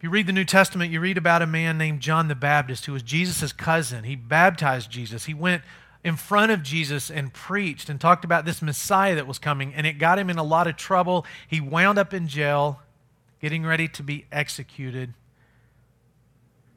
If 0.00 0.04
you 0.04 0.10
read 0.10 0.28
the 0.28 0.32
New 0.32 0.46
Testament, 0.46 0.90
you 0.90 0.98
read 0.98 1.18
about 1.18 1.42
a 1.42 1.46
man 1.46 1.76
named 1.76 2.00
John 2.00 2.28
the 2.28 2.34
Baptist 2.34 2.86
who 2.86 2.94
was 2.94 3.02
Jesus' 3.02 3.52
cousin. 3.52 4.04
He 4.04 4.16
baptized 4.16 4.90
Jesus. 4.90 5.26
He 5.26 5.34
went 5.34 5.62
in 6.02 6.16
front 6.16 6.50
of 6.50 6.62
Jesus 6.62 7.10
and 7.10 7.34
preached 7.34 7.90
and 7.90 8.00
talked 8.00 8.24
about 8.24 8.46
this 8.46 8.62
Messiah 8.62 9.14
that 9.16 9.26
was 9.26 9.38
coming, 9.38 9.74
and 9.74 9.86
it 9.86 9.98
got 9.98 10.18
him 10.18 10.30
in 10.30 10.38
a 10.38 10.42
lot 10.42 10.66
of 10.66 10.78
trouble. 10.78 11.26
He 11.46 11.60
wound 11.60 11.98
up 11.98 12.14
in 12.14 12.28
jail, 12.28 12.80
getting 13.42 13.62
ready 13.62 13.88
to 13.88 14.02
be 14.02 14.24
executed. 14.32 15.12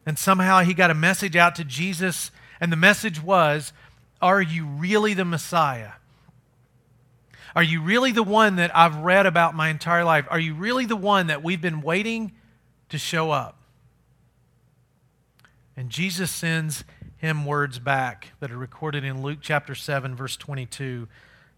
And 0.05 0.19
somehow 0.19 0.59
he 0.59 0.73
got 0.73 0.91
a 0.91 0.93
message 0.93 1.37
out 1.37 1.55
to 1.55 1.63
Jesus, 1.63 2.29
and 2.59 2.73
the 2.73 2.75
message 2.75 3.23
was 3.23 3.71
Are 4.21 4.41
you 4.41 4.65
really 4.65 5.13
the 5.13 5.23
Messiah? 5.23 5.91
Are 7.55 7.63
you 7.63 7.81
really 7.81 8.11
the 8.11 8.21
one 8.21 8.57
that 8.57 8.75
I've 8.75 8.97
read 8.97 9.25
about 9.25 9.55
my 9.55 9.69
entire 9.69 10.03
life? 10.03 10.27
Are 10.29 10.41
you 10.41 10.55
really 10.55 10.85
the 10.85 10.97
one 10.97 11.27
that 11.27 11.41
we've 11.41 11.61
been 11.61 11.79
waiting 11.79 12.33
to 12.93 12.99
show 12.99 13.31
up. 13.31 13.57
And 15.75 15.89
Jesus 15.89 16.29
sends 16.29 16.83
him 17.17 17.43
words 17.43 17.79
back 17.79 18.33
that 18.39 18.51
are 18.51 18.57
recorded 18.57 19.03
in 19.03 19.23
Luke 19.23 19.39
chapter 19.41 19.73
7, 19.73 20.15
verse 20.15 20.37
22, 20.37 21.07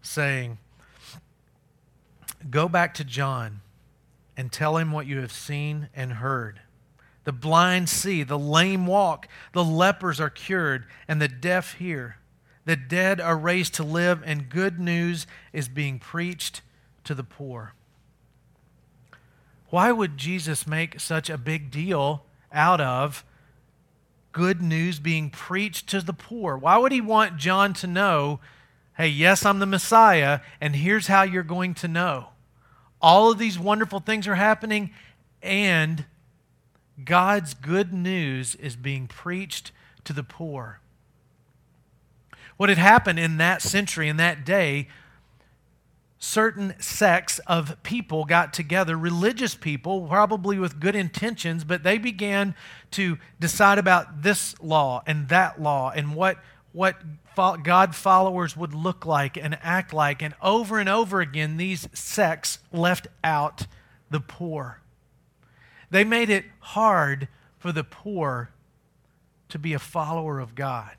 saying, 0.00 0.56
Go 2.48 2.70
back 2.70 2.94
to 2.94 3.04
John 3.04 3.60
and 4.34 4.50
tell 4.50 4.78
him 4.78 4.92
what 4.92 5.06
you 5.06 5.20
have 5.20 5.30
seen 5.30 5.90
and 5.94 6.14
heard. 6.14 6.60
The 7.24 7.32
blind 7.32 7.90
see, 7.90 8.22
the 8.22 8.38
lame 8.38 8.86
walk, 8.86 9.28
the 9.52 9.64
lepers 9.64 10.18
are 10.18 10.30
cured, 10.30 10.86
and 11.06 11.20
the 11.20 11.28
deaf 11.28 11.74
hear. 11.74 12.16
The 12.64 12.76
dead 12.76 13.20
are 13.20 13.36
raised 13.36 13.74
to 13.74 13.84
live, 13.84 14.22
and 14.24 14.48
good 14.48 14.80
news 14.80 15.26
is 15.52 15.68
being 15.68 15.98
preached 15.98 16.62
to 17.04 17.14
the 17.14 17.24
poor. 17.24 17.74
Why 19.70 19.92
would 19.92 20.16
Jesus 20.16 20.66
make 20.66 21.00
such 21.00 21.28
a 21.28 21.38
big 21.38 21.70
deal 21.70 22.24
out 22.52 22.80
of 22.80 23.24
good 24.32 24.62
news 24.62 24.98
being 24.98 25.30
preached 25.30 25.88
to 25.88 26.00
the 26.00 26.12
poor? 26.12 26.56
Why 26.56 26.76
would 26.76 26.92
he 26.92 27.00
want 27.00 27.36
John 27.36 27.72
to 27.74 27.86
know, 27.86 28.40
hey, 28.96 29.08
yes, 29.08 29.44
I'm 29.44 29.58
the 29.58 29.66
Messiah, 29.66 30.40
and 30.60 30.76
here's 30.76 31.06
how 31.08 31.22
you're 31.22 31.42
going 31.42 31.74
to 31.74 31.88
know? 31.88 32.28
All 33.00 33.30
of 33.30 33.38
these 33.38 33.58
wonderful 33.58 34.00
things 34.00 34.26
are 34.26 34.36
happening, 34.36 34.90
and 35.42 36.04
God's 37.04 37.54
good 37.54 37.92
news 37.92 38.54
is 38.54 38.76
being 38.76 39.06
preached 39.06 39.72
to 40.04 40.12
the 40.12 40.22
poor. 40.22 40.80
What 42.56 42.68
had 42.68 42.78
happened 42.78 43.18
in 43.18 43.36
that 43.36 43.60
century, 43.60 44.08
in 44.08 44.16
that 44.16 44.44
day, 44.44 44.88
certain 46.18 46.74
sects 46.80 47.38
of 47.40 47.82
people 47.82 48.24
got 48.24 48.52
together, 48.52 48.96
religious 48.96 49.54
people, 49.54 50.06
probably 50.06 50.58
with 50.58 50.80
good 50.80 50.96
intentions, 50.96 51.64
but 51.64 51.82
they 51.82 51.98
began 51.98 52.54
to 52.92 53.18
decide 53.38 53.78
about 53.78 54.22
this 54.22 54.58
law 54.60 55.02
and 55.06 55.28
that 55.28 55.60
law 55.60 55.90
and 55.94 56.14
what, 56.14 56.38
what 56.72 56.96
God 57.62 57.94
followers 57.94 58.56
would 58.56 58.72
look 58.72 59.04
like 59.04 59.36
and 59.36 59.58
act 59.62 59.92
like. 59.92 60.22
And 60.22 60.34
over 60.42 60.78
and 60.78 60.88
over 60.88 61.20
again, 61.20 61.58
these 61.58 61.88
sects 61.92 62.58
left 62.72 63.08
out 63.22 63.66
the 64.10 64.20
poor. 64.20 64.80
They 65.90 66.04
made 66.04 66.30
it 66.30 66.46
hard 66.60 67.28
for 67.58 67.72
the 67.72 67.84
poor 67.84 68.50
to 69.50 69.58
be 69.58 69.74
a 69.74 69.78
follower 69.78 70.40
of 70.40 70.54
God. 70.54 70.92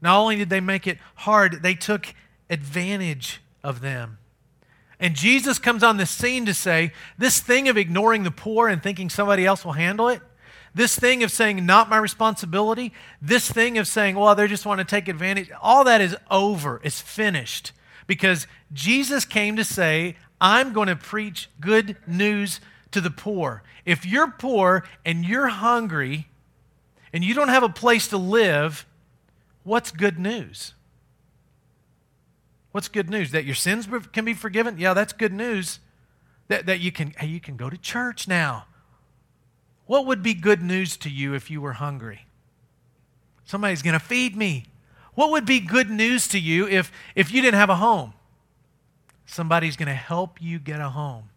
Not 0.00 0.18
only 0.18 0.36
did 0.36 0.50
they 0.50 0.60
make 0.60 0.86
it 0.86 0.98
hard, 1.14 1.62
they 1.62 1.74
took 1.74 2.14
advantage 2.50 3.40
of 3.66 3.80
them. 3.80 4.18
And 4.98 5.14
Jesus 5.14 5.58
comes 5.58 5.82
on 5.82 5.96
the 5.96 6.06
scene 6.06 6.46
to 6.46 6.54
say, 6.54 6.92
this 7.18 7.40
thing 7.40 7.68
of 7.68 7.76
ignoring 7.76 8.22
the 8.22 8.30
poor 8.30 8.68
and 8.68 8.82
thinking 8.82 9.10
somebody 9.10 9.44
else 9.44 9.64
will 9.64 9.72
handle 9.72 10.08
it, 10.08 10.22
This 10.76 10.94
thing 10.94 11.22
of 11.22 11.32
saying, 11.32 11.64
not 11.64 11.88
my 11.88 11.96
responsibility, 11.96 12.92
this 13.22 13.50
thing 13.50 13.78
of 13.78 13.88
saying, 13.88 14.14
well, 14.14 14.34
they 14.34 14.46
just 14.46 14.66
want 14.66 14.78
to 14.78 14.84
take 14.84 15.08
advantage, 15.08 15.50
all 15.62 15.84
that 15.84 16.02
is 16.02 16.14
over. 16.30 16.82
It's 16.84 17.00
finished. 17.00 17.72
Because 18.06 18.46
Jesus 18.74 19.24
came 19.24 19.56
to 19.56 19.64
say, 19.64 20.16
I'm 20.38 20.74
going 20.74 20.88
to 20.88 20.94
preach 20.94 21.48
good 21.62 21.96
news 22.06 22.60
to 22.90 23.00
the 23.00 23.10
poor. 23.10 23.62
If 23.86 24.04
you're 24.04 24.30
poor 24.30 24.84
and 25.02 25.24
you're 25.24 25.48
hungry 25.48 26.28
and 27.10 27.24
you 27.24 27.32
don't 27.32 27.48
have 27.48 27.62
a 27.62 27.70
place 27.70 28.08
to 28.08 28.18
live, 28.18 28.84
what's 29.62 29.90
good 29.90 30.18
news? 30.18 30.74
What's 32.76 32.88
good 32.88 33.08
news? 33.08 33.30
That 33.30 33.46
your 33.46 33.54
sins 33.54 33.88
can 34.12 34.26
be 34.26 34.34
forgiven? 34.34 34.76
Yeah, 34.76 34.92
that's 34.92 35.14
good 35.14 35.32
news. 35.32 35.80
That, 36.48 36.66
that 36.66 36.78
you, 36.78 36.92
can, 36.92 37.14
hey, 37.16 37.26
you 37.26 37.40
can 37.40 37.56
go 37.56 37.70
to 37.70 37.78
church 37.78 38.28
now. 38.28 38.66
What 39.86 40.04
would 40.04 40.22
be 40.22 40.34
good 40.34 40.60
news 40.60 40.98
to 40.98 41.08
you 41.08 41.32
if 41.32 41.50
you 41.50 41.62
were 41.62 41.72
hungry? 41.72 42.26
Somebody's 43.46 43.80
going 43.80 43.98
to 43.98 43.98
feed 43.98 44.36
me. 44.36 44.66
What 45.14 45.30
would 45.30 45.46
be 45.46 45.58
good 45.58 45.88
news 45.88 46.28
to 46.28 46.38
you 46.38 46.68
if, 46.68 46.92
if 47.14 47.32
you 47.32 47.40
didn't 47.40 47.58
have 47.58 47.70
a 47.70 47.76
home? 47.76 48.12
Somebody's 49.24 49.78
going 49.78 49.88
to 49.88 49.94
help 49.94 50.42
you 50.42 50.58
get 50.58 50.78
a 50.78 50.90
home. 50.90 51.30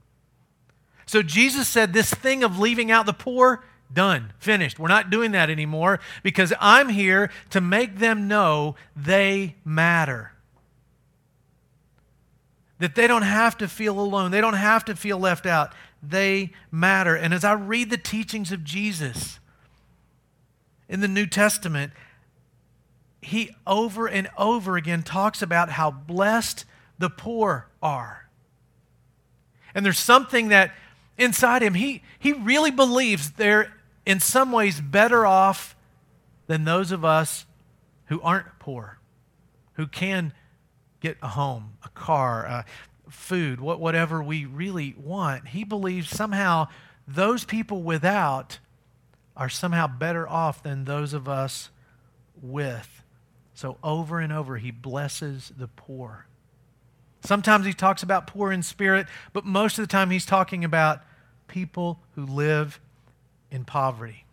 So 1.05 1.22
Jesus 1.22 1.69
said, 1.69 1.93
This 1.93 2.13
thing 2.13 2.43
of 2.43 2.60
leaving 2.60 2.91
out 2.91 3.05
the 3.05 3.13
poor, 3.13 3.63
done, 3.93 4.34
finished. 4.39 4.77
We're 4.77 4.89
not 4.89 5.10
doing 5.10 5.31
that 5.31 5.50
anymore 5.50 6.01
because 6.22 6.51
I'm 6.60 6.89
here 6.89 7.31
to 7.51 7.62
make 7.62 8.00
them 8.00 8.27
know 8.27 8.75
they 8.93 9.55
matter 9.63 10.34
that 12.80 12.96
they 12.96 13.08
don't 13.08 13.24
have 13.24 13.58
to 13.58 13.68
feel 13.68 14.00
alone, 14.00 14.32
they 14.32 14.42
don't 14.42 14.54
have 14.54 14.86
to 14.86 14.96
feel 14.96 15.20
left 15.20 15.46
out. 15.46 15.74
They 16.02 16.52
matter. 16.72 17.16
And 17.16 17.34
as 17.34 17.44
I 17.44 17.54
read 17.54 17.90
the 17.90 17.98
teachings 17.98 18.52
of 18.52 18.64
Jesus 18.64 19.40
in 20.88 21.02
the 21.02 21.08
New 21.08 21.26
Testament, 21.26 21.92
he 23.22 23.52
over 23.68 24.08
and 24.08 24.30
over 24.38 24.78
again 24.78 25.04
talks 25.04 25.42
about 25.42 25.72
how 25.72 25.92
blessed 25.92 26.66
the 26.98 27.10
poor 27.10 27.68
are. 27.84 28.30
And 29.76 29.86
there's 29.86 30.00
something 30.00 30.48
that 30.50 30.72
inside 31.18 31.62
him, 31.62 31.74
he, 31.74 32.02
he 32.18 32.34
really 32.34 32.72
believes 32.72 33.32
they're 33.32 33.74
in 34.06 34.20
some 34.20 34.52
ways 34.52 34.82
better 34.82 35.26
off 35.26 35.76
than 36.48 36.64
those 36.64 36.92
of 36.92 37.06
us 37.06 37.46
who 38.06 38.22
aren't 38.22 38.48
poor, 38.58 39.00
who 39.74 39.86
can 39.86 40.34
get 41.00 41.18
a 41.22 41.29
home, 41.29 41.74
a 41.84 41.89
car, 41.89 42.46
uh, 42.46 42.63
food, 43.10 43.60
what, 43.60 43.79
whatever 43.79 44.22
we 44.22 44.46
really 44.46 44.96
want. 44.98 45.50
He 45.50 45.63
believes 45.63 46.10
somehow 46.10 46.68
those 47.08 47.44
people 47.44 47.82
without 47.82 48.60
are 49.36 49.50
somehow 49.50 49.88
better 49.88 50.27
off 50.27 50.62
than 50.62 50.86
those 50.86 51.13
of 51.13 51.27
us 51.27 51.70
with. 52.41 53.03
So 53.53 53.77
over 53.84 54.20
and 54.20 54.32
over, 54.32 54.58
he 54.58 54.72
blesses 54.72 55.51
the 55.58 55.68
poor. 55.68 56.27
Sometimes 57.24 57.65
he 57.65 57.74
talks 57.74 58.03
about 58.03 58.27
poor 58.27 58.51
in 58.51 58.63
spirit, 58.63 59.08
but 59.34 59.46
most 59.46 59.77
of 59.77 59.84
the 59.84 59.91
time 59.91 60.10
he's 60.10 60.25
talking 60.25 60.63
about 60.63 61.01
people 61.48 62.00
who 62.15 62.25
live 62.25 62.79
in 63.51 63.65
poverty. 63.65 64.25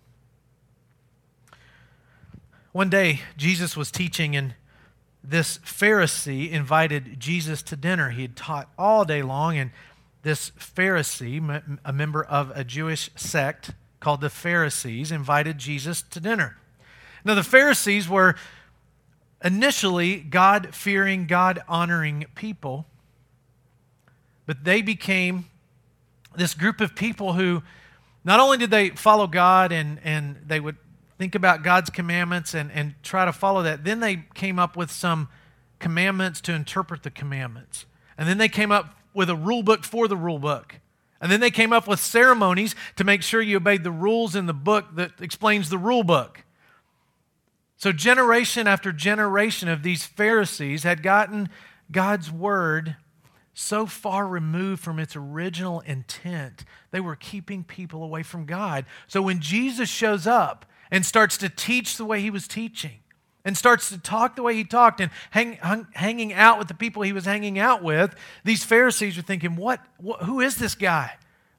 One 2.72 2.90
day, 2.90 3.22
Jesus 3.36 3.76
was 3.76 3.90
teaching, 3.90 4.36
and 4.36 4.54
this 5.28 5.58
Pharisee 5.58 6.50
invited 6.50 7.18
Jesus 7.18 7.62
to 7.64 7.76
dinner. 7.76 8.10
He 8.10 8.22
had 8.22 8.36
taught 8.36 8.68
all 8.78 9.04
day 9.04 9.22
long, 9.22 9.58
and 9.58 9.70
this 10.22 10.50
Pharisee, 10.52 11.76
a 11.84 11.92
member 11.92 12.22
of 12.22 12.52
a 12.54 12.64
Jewish 12.64 13.10
sect 13.16 13.72
called 14.00 14.20
the 14.20 14.30
Pharisees, 14.30 15.10
invited 15.10 15.58
Jesus 15.58 16.02
to 16.02 16.20
dinner. 16.20 16.56
Now, 17.24 17.34
the 17.34 17.42
Pharisees 17.42 18.08
were 18.08 18.36
initially 19.44 20.16
God 20.16 20.74
fearing, 20.74 21.26
God 21.26 21.62
honoring 21.68 22.26
people, 22.34 22.86
but 24.46 24.64
they 24.64 24.80
became 24.80 25.46
this 26.36 26.54
group 26.54 26.80
of 26.80 26.94
people 26.94 27.32
who 27.32 27.62
not 28.24 28.38
only 28.40 28.58
did 28.58 28.70
they 28.70 28.90
follow 28.90 29.26
God 29.26 29.72
and, 29.72 29.98
and 30.04 30.36
they 30.46 30.60
would 30.60 30.76
think 31.18 31.34
about 31.34 31.62
God's 31.62 31.90
commandments 31.90 32.54
and, 32.54 32.70
and 32.72 32.94
try 33.02 33.24
to 33.24 33.32
follow 33.32 33.62
that. 33.62 33.84
Then 33.84 34.00
they 34.00 34.24
came 34.34 34.58
up 34.58 34.76
with 34.76 34.90
some 34.90 35.28
commandments 35.78 36.40
to 36.42 36.52
interpret 36.52 37.02
the 37.02 37.10
commandments. 37.10 37.86
And 38.18 38.28
then 38.28 38.38
they 38.38 38.48
came 38.48 38.72
up 38.72 38.94
with 39.14 39.30
a 39.30 39.36
rule 39.36 39.62
book 39.62 39.84
for 39.84 40.08
the 40.08 40.16
rule 40.16 40.38
book. 40.38 40.76
And 41.20 41.32
then 41.32 41.40
they 41.40 41.50
came 41.50 41.72
up 41.72 41.88
with 41.88 42.00
ceremonies 42.00 42.74
to 42.96 43.04
make 43.04 43.22
sure 43.22 43.40
you 43.40 43.56
obeyed 43.56 43.84
the 43.84 43.90
rules 43.90 44.36
in 44.36 44.46
the 44.46 44.54
book 44.54 44.84
that 44.94 45.12
explains 45.20 45.70
the 45.70 45.78
rule 45.78 46.04
book. 46.04 46.44
So, 47.78 47.92
generation 47.92 48.66
after 48.66 48.92
generation 48.92 49.68
of 49.68 49.82
these 49.82 50.04
Pharisees 50.04 50.82
had 50.82 51.02
gotten 51.02 51.48
God's 51.90 52.30
word 52.30 52.96
so 53.54 53.86
far 53.86 54.26
removed 54.26 54.82
from 54.82 54.98
its 54.98 55.16
original 55.16 55.80
intent, 55.80 56.64
they 56.90 57.00
were 57.00 57.16
keeping 57.16 57.64
people 57.64 58.02
away 58.02 58.22
from 58.22 58.44
God. 58.44 58.84
So, 59.06 59.22
when 59.22 59.40
Jesus 59.40 59.88
shows 59.88 60.26
up, 60.26 60.66
and 60.90 61.04
starts 61.04 61.36
to 61.38 61.48
teach 61.48 61.96
the 61.96 62.04
way 62.04 62.20
he 62.20 62.30
was 62.30 62.46
teaching 62.48 63.00
and 63.46 63.56
starts 63.56 63.88
to 63.90 63.98
talk 63.98 64.34
the 64.34 64.42
way 64.42 64.54
he 64.54 64.64
talked 64.64 65.00
and 65.00 65.10
hang, 65.30 65.56
hung, 65.58 65.86
hanging 65.94 66.32
out 66.32 66.58
with 66.58 66.66
the 66.66 66.74
people 66.74 67.02
he 67.02 67.12
was 67.12 67.24
hanging 67.24 67.60
out 67.60 67.82
with, 67.82 68.14
these 68.44 68.64
Pharisees 68.64 69.16
are 69.16 69.22
thinking, 69.22 69.54
what, 69.54 69.80
what, 69.98 70.22
who 70.22 70.40
is 70.40 70.56
this 70.56 70.74
guy? 70.74 71.12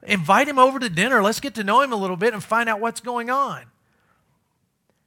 Invite 0.03 0.49
him 0.49 0.59
over 0.59 0.79
to 0.79 0.89
dinner. 0.89 1.23
Let's 1.23 1.39
get 1.39 1.55
to 1.55 1.63
know 1.63 1.81
him 1.81 1.93
a 1.93 1.95
little 1.95 2.17
bit 2.17 2.33
and 2.33 2.43
find 2.43 2.67
out 2.67 2.81
what's 2.81 2.99
going 2.99 3.29
on. 3.29 3.63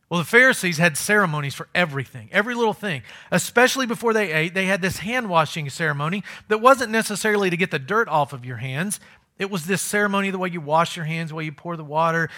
Well, 0.09 0.19
the 0.19 0.27
Pharisees 0.27 0.79
had 0.79 0.97
ceremonies 0.97 1.55
for 1.55 1.69
everything, 1.75 2.31
every 2.33 2.55
little 2.55 2.73
thing. 2.73 3.03
Especially 3.31 3.87
before 3.87 4.13
they 4.13 4.33
ate, 4.33 4.55
they 4.55 4.65
had 4.65 4.83
this 4.83 4.99
hand 4.99 5.29
washing 5.29 5.69
ceremony 5.71 6.25
that 6.49 6.63
wasn't 6.63 6.91
necessarily 6.91 7.51
to 7.51 7.57
get 7.57 7.71
the 7.71 7.79
dirt 7.79 8.09
off 8.09 8.33
of 8.33 8.45
your 8.45 8.57
hands. 8.57 8.99
It 9.39 9.51
was 9.51 9.67
this 9.67 9.83
ceremony, 9.83 10.31
the 10.31 10.39
way 10.39 10.49
you 10.49 10.61
wash 10.61 10.97
your 10.97 11.05
hands, 11.05 11.29
the 11.29 11.37
way 11.37 11.45
you 11.45 11.53
pour 11.53 11.77
the 11.77 11.85
water, 11.85 12.29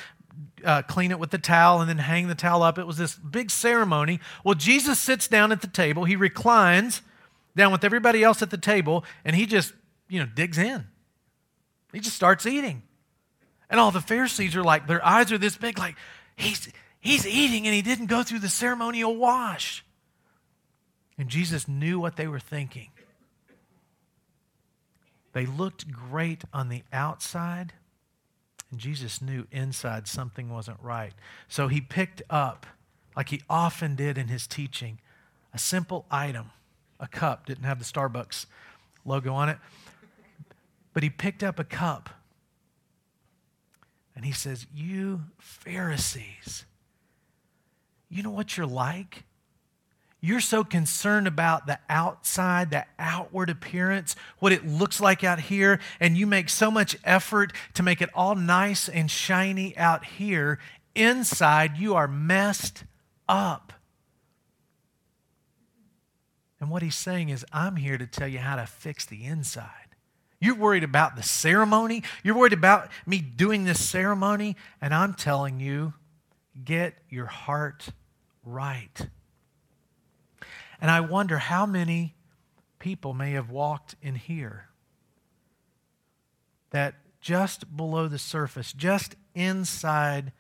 uh, 0.64 0.82
clean 0.82 1.10
it 1.10 1.18
with 1.18 1.30
the 1.30 1.38
towel 1.38 1.80
and 1.80 1.88
then 1.88 1.98
hang 1.98 2.28
the 2.28 2.34
towel 2.34 2.62
up. 2.62 2.78
It 2.78 2.86
was 2.86 2.96
this 2.96 3.14
big 3.14 3.50
ceremony. 3.50 4.20
Well, 4.44 4.54
Jesus 4.54 4.98
sits 4.98 5.28
down 5.28 5.52
at 5.52 5.60
the 5.60 5.66
table. 5.66 6.04
He 6.04 6.16
reclines 6.16 7.02
down 7.56 7.72
with 7.72 7.84
everybody 7.84 8.22
else 8.22 8.42
at 8.42 8.50
the 8.50 8.58
table, 8.58 9.04
and 9.24 9.36
he 9.36 9.46
just, 9.46 9.72
you 10.08 10.20
know, 10.20 10.26
digs 10.26 10.58
in. 10.58 10.86
He 11.92 12.00
just 12.00 12.16
starts 12.16 12.46
eating. 12.46 12.82
And 13.68 13.80
all 13.80 13.90
the 13.90 14.00
Pharisees 14.00 14.56
are 14.56 14.62
like, 14.62 14.86
their 14.86 15.04
eyes 15.04 15.32
are 15.32 15.38
this 15.38 15.56
big, 15.56 15.78
like, 15.78 15.96
he's, 16.36 16.70
he's 17.00 17.26
eating 17.26 17.66
and 17.66 17.74
he 17.74 17.82
didn't 17.82 18.06
go 18.06 18.22
through 18.22 18.40
the 18.40 18.48
ceremonial 18.48 19.16
wash. 19.16 19.84
And 21.18 21.28
Jesus 21.28 21.68
knew 21.68 22.00
what 22.00 22.16
they 22.16 22.26
were 22.26 22.40
thinking. 22.40 22.88
They 25.32 25.46
looked 25.46 25.90
great 25.90 26.44
on 26.52 26.68
the 26.68 26.82
outside, 26.92 27.72
and 28.72 28.80
Jesus 28.80 29.22
knew 29.22 29.46
inside 29.52 30.08
something 30.08 30.48
wasn't 30.48 30.78
right. 30.82 31.12
So 31.46 31.68
he 31.68 31.80
picked 31.80 32.22
up, 32.30 32.66
like 33.14 33.28
he 33.28 33.42
often 33.48 33.94
did 33.94 34.18
in 34.18 34.28
his 34.28 34.46
teaching, 34.46 34.98
a 35.54 35.58
simple 35.58 36.06
item, 36.10 36.50
a 36.98 37.06
cup, 37.06 37.46
didn't 37.46 37.64
have 37.64 37.78
the 37.78 37.84
Starbucks 37.84 38.46
logo 39.04 39.34
on 39.34 39.50
it, 39.50 39.58
but 40.94 41.02
he 41.02 41.10
picked 41.10 41.42
up 41.42 41.58
a 41.58 41.64
cup 41.64 42.10
and 44.16 44.24
he 44.24 44.32
says, 44.32 44.66
You 44.74 45.22
Pharisees, 45.38 46.64
you 48.08 48.22
know 48.22 48.30
what 48.30 48.56
you're 48.56 48.66
like? 48.66 49.24
You're 50.24 50.40
so 50.40 50.62
concerned 50.62 51.26
about 51.26 51.66
the 51.66 51.80
outside, 51.90 52.70
the 52.70 52.86
outward 52.96 53.50
appearance, 53.50 54.14
what 54.38 54.52
it 54.52 54.64
looks 54.64 55.00
like 55.00 55.24
out 55.24 55.40
here, 55.40 55.80
and 55.98 56.16
you 56.16 56.28
make 56.28 56.48
so 56.48 56.70
much 56.70 56.96
effort 57.02 57.52
to 57.74 57.82
make 57.82 58.00
it 58.00 58.08
all 58.14 58.36
nice 58.36 58.88
and 58.88 59.10
shiny 59.10 59.76
out 59.76 60.04
here. 60.04 60.60
Inside, 60.94 61.76
you 61.76 61.96
are 61.96 62.06
messed 62.06 62.84
up. 63.28 63.72
And 66.60 66.70
what 66.70 66.82
he's 66.82 66.94
saying 66.94 67.30
is, 67.30 67.44
I'm 67.52 67.74
here 67.74 67.98
to 67.98 68.06
tell 68.06 68.28
you 68.28 68.38
how 68.38 68.54
to 68.54 68.66
fix 68.66 69.04
the 69.04 69.24
inside. 69.24 69.96
You're 70.38 70.54
worried 70.54 70.84
about 70.84 71.16
the 71.16 71.24
ceremony. 71.24 72.04
You're 72.22 72.36
worried 72.36 72.52
about 72.52 72.90
me 73.06 73.18
doing 73.18 73.64
this 73.64 73.84
ceremony. 73.84 74.54
And 74.80 74.94
I'm 74.94 75.14
telling 75.14 75.58
you, 75.58 75.94
get 76.64 76.94
your 77.08 77.26
heart 77.26 77.88
right. 78.44 79.08
And 80.82 80.90
I 80.90 80.98
wonder 80.98 81.38
how 81.38 81.64
many 81.64 82.16
people 82.80 83.14
may 83.14 83.30
have 83.30 83.50
walked 83.50 83.94
in 84.02 84.16
here 84.16 84.66
that 86.70 86.96
just 87.20 87.76
below 87.76 88.08
the 88.08 88.18
surface, 88.18 88.72
just 88.72 89.14
inside 89.32 90.32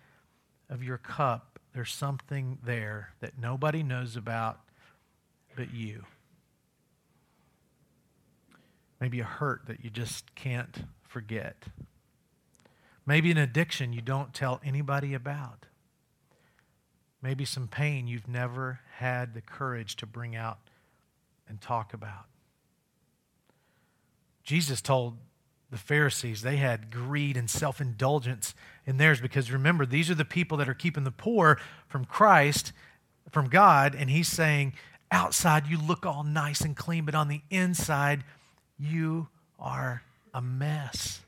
of 0.68 0.82
your 0.82 0.98
cup, 0.98 1.60
there's 1.72 1.92
something 1.92 2.58
there 2.64 3.10
that 3.20 3.38
nobody 3.38 3.84
knows 3.84 4.16
about 4.16 4.58
but 5.54 5.72
you. 5.72 6.06
Maybe 9.00 9.20
a 9.20 9.24
hurt 9.24 9.66
that 9.68 9.84
you 9.84 9.90
just 9.90 10.34
can't 10.34 10.86
forget. 11.04 11.66
Maybe 13.06 13.30
an 13.30 13.38
addiction 13.38 13.92
you 13.92 14.02
don't 14.02 14.34
tell 14.34 14.60
anybody 14.64 15.14
about. 15.14 15.66
Maybe 17.22 17.44
some 17.44 17.68
pain 17.68 18.08
you've 18.08 18.26
never 18.26 18.80
had 19.02 19.34
the 19.34 19.40
courage 19.40 19.96
to 19.96 20.06
bring 20.06 20.36
out 20.36 20.58
and 21.48 21.60
talk 21.60 21.92
about. 21.92 22.26
Jesus 24.44 24.80
told 24.80 25.18
the 25.70 25.76
Pharisees 25.76 26.42
they 26.42 26.58
had 26.58 26.90
greed 26.90 27.36
and 27.36 27.50
self 27.50 27.80
indulgence 27.80 28.54
in 28.86 28.98
theirs 28.98 29.20
because 29.20 29.50
remember, 29.50 29.84
these 29.84 30.10
are 30.10 30.14
the 30.14 30.24
people 30.24 30.56
that 30.58 30.68
are 30.68 30.74
keeping 30.74 31.04
the 31.04 31.10
poor 31.10 31.58
from 31.88 32.04
Christ, 32.04 32.72
from 33.30 33.48
God, 33.48 33.94
and 33.94 34.08
He's 34.08 34.28
saying, 34.28 34.74
outside 35.10 35.66
you 35.66 35.78
look 35.78 36.06
all 36.06 36.22
nice 36.22 36.60
and 36.60 36.76
clean, 36.76 37.04
but 37.04 37.14
on 37.14 37.28
the 37.28 37.42
inside 37.50 38.22
you 38.78 39.28
are 39.58 40.02
a 40.32 40.40
mess. 40.40 41.20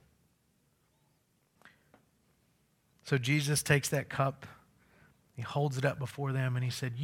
So 3.04 3.18
Jesus 3.18 3.62
takes 3.62 3.88
that 3.90 4.08
cup, 4.08 4.46
he 5.36 5.42
holds 5.42 5.76
it 5.76 5.84
up 5.84 5.98
before 5.98 6.32
them, 6.32 6.56
and 6.56 6.64
he 6.64 6.70
said, 6.70 6.94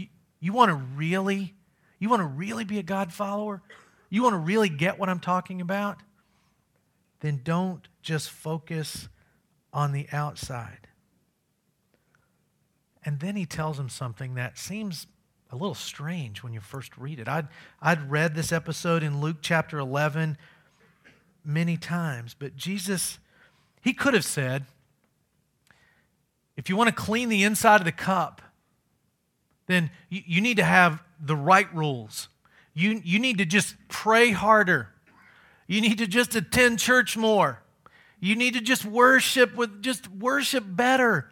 You, 0.41 0.53
want 0.53 0.71
to 0.71 0.75
really, 0.75 1.55
you 1.99 2.09
want 2.09 2.21
to 2.21 2.27
really 2.27 2.65
be 2.65 2.79
a 2.79 2.83
God 2.83 3.13
follower? 3.13 3.63
You 4.09 4.23
want 4.23 4.35
to 4.35 4.39
really 4.39 4.69
get 4.69 4.99
what 4.99 5.09
I'm 5.09 5.21
talking 5.21 5.61
about? 5.61 5.99
Then 7.21 7.41
don't 7.45 7.87
just 8.03 8.31
focus 8.31 9.09
on 9.73 9.93
the 9.93 10.07
outside. 10.13 10.89
And 13.05 13.21
then 13.21 13.37
he 13.37 13.47
tells 13.47 13.79
him 13.79 13.89
something 13.89 14.35
that 14.35 14.59
seems 14.59 15.07
a 15.51 15.57
little 15.57 15.75
strange 15.75 16.43
when 16.43 16.53
you 16.53 16.61
first 16.61 16.97
read 16.97 17.19
it. 17.19 17.29
I'd, 17.29 17.49
I'd 17.81 18.11
read 18.11 18.35
this 18.35 18.53
episode 18.53 19.03
in 19.03 19.21
Luke 19.21 19.39
chapter 19.41 19.79
11 19.79 20.37
many 21.45 21.77
times, 21.77 22.35
but 22.39 22.57
Jesus, 22.57 23.19
he 23.81 23.93
could 23.93 24.15
have 24.15 24.25
said, 24.25 24.67
if 26.57 26.69
you 26.69 26.77
want 26.77 26.89
to 26.89 26.95
clean 26.95 27.29
the 27.31 27.43
inside 27.43 27.81
of 27.81 27.85
the 27.85 27.93
cup, 27.93 28.43
then 29.71 29.91
you, 30.09 30.23
you 30.27 30.41
need 30.41 30.57
to 30.57 30.65
have 30.65 31.03
the 31.21 31.37
right 31.37 31.73
rules. 31.75 32.29
You, 32.75 33.01
you 33.05 33.19
need 33.19 33.39
to 33.39 33.45
just 33.45 33.75
pray 33.89 34.31
harder. 34.31 34.89
You 35.67 35.81
need 35.81 35.99
to 35.99 36.07
just 36.07 36.35
attend 36.35 36.79
church 36.79 37.17
more. 37.17 37.63
You 38.19 38.37
need 38.37 38.55
to 38.55 38.61
just 38.61 38.85
worship 38.85 39.55
with 39.55 39.83
just 39.83 40.09
worship 40.09 40.65
better. 40.67 41.31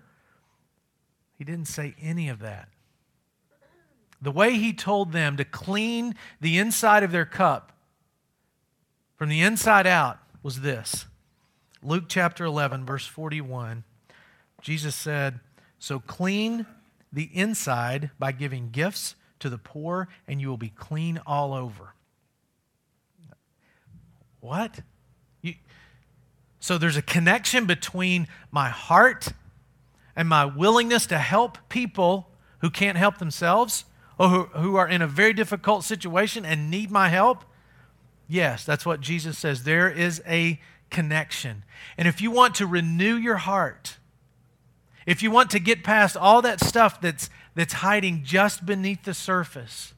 He 1.36 1.44
didn't 1.44 1.66
say 1.66 1.94
any 2.00 2.28
of 2.28 2.38
that. 2.40 2.68
The 4.20 4.32
way 4.32 4.54
he 4.54 4.72
told 4.72 5.12
them 5.12 5.36
to 5.36 5.44
clean 5.44 6.14
the 6.40 6.58
inside 6.58 7.02
of 7.02 7.12
their 7.12 7.24
cup 7.24 7.72
from 9.16 9.28
the 9.28 9.42
inside 9.42 9.86
out 9.86 10.18
was 10.42 10.60
this 10.60 11.06
Luke 11.82 12.04
chapter 12.08 12.44
11, 12.44 12.84
verse 12.84 13.06
41. 13.06 13.84
Jesus 14.60 14.94
said, 14.94 15.40
So 15.78 16.00
clean 16.00 16.66
the 17.12 17.30
inside 17.32 18.10
by 18.18 18.32
giving 18.32 18.70
gifts 18.70 19.14
to 19.40 19.48
the 19.48 19.58
poor, 19.58 20.08
and 20.26 20.40
you 20.40 20.48
will 20.48 20.56
be 20.56 20.70
clean 20.70 21.20
all 21.26 21.54
over. 21.54 21.94
What? 24.40 24.80
You, 25.42 25.54
so 26.60 26.78
there's 26.78 26.96
a 26.96 27.02
connection 27.02 27.66
between 27.66 28.28
my 28.50 28.68
heart 28.68 29.28
and 30.16 30.28
my 30.28 30.44
willingness 30.44 31.06
to 31.06 31.18
help 31.18 31.58
people 31.68 32.30
who 32.60 32.70
can't 32.70 32.98
help 32.98 33.18
themselves 33.18 33.84
or 34.18 34.28
who, 34.28 34.42
who 34.58 34.76
are 34.76 34.88
in 34.88 35.00
a 35.00 35.06
very 35.06 35.32
difficult 35.32 35.84
situation 35.84 36.44
and 36.44 36.70
need 36.70 36.90
my 36.90 37.08
help? 37.08 37.44
Yes, 38.26 38.64
that's 38.64 38.84
what 38.84 39.00
Jesus 39.00 39.38
says. 39.38 39.62
There 39.62 39.88
is 39.88 40.20
a 40.26 40.60
connection. 40.90 41.64
And 41.96 42.08
if 42.08 42.20
you 42.20 42.30
want 42.30 42.56
to 42.56 42.66
renew 42.66 43.14
your 43.14 43.36
heart, 43.36 43.97
if 45.08 45.22
you 45.22 45.30
want 45.30 45.50
to 45.52 45.58
get 45.58 45.82
past 45.82 46.18
all 46.18 46.42
that 46.42 46.60
stuff 46.60 47.00
that's, 47.00 47.30
that's 47.54 47.72
hiding 47.72 48.24
just 48.24 48.66
beneath 48.66 49.04
the 49.04 49.14
surface, 49.14 49.94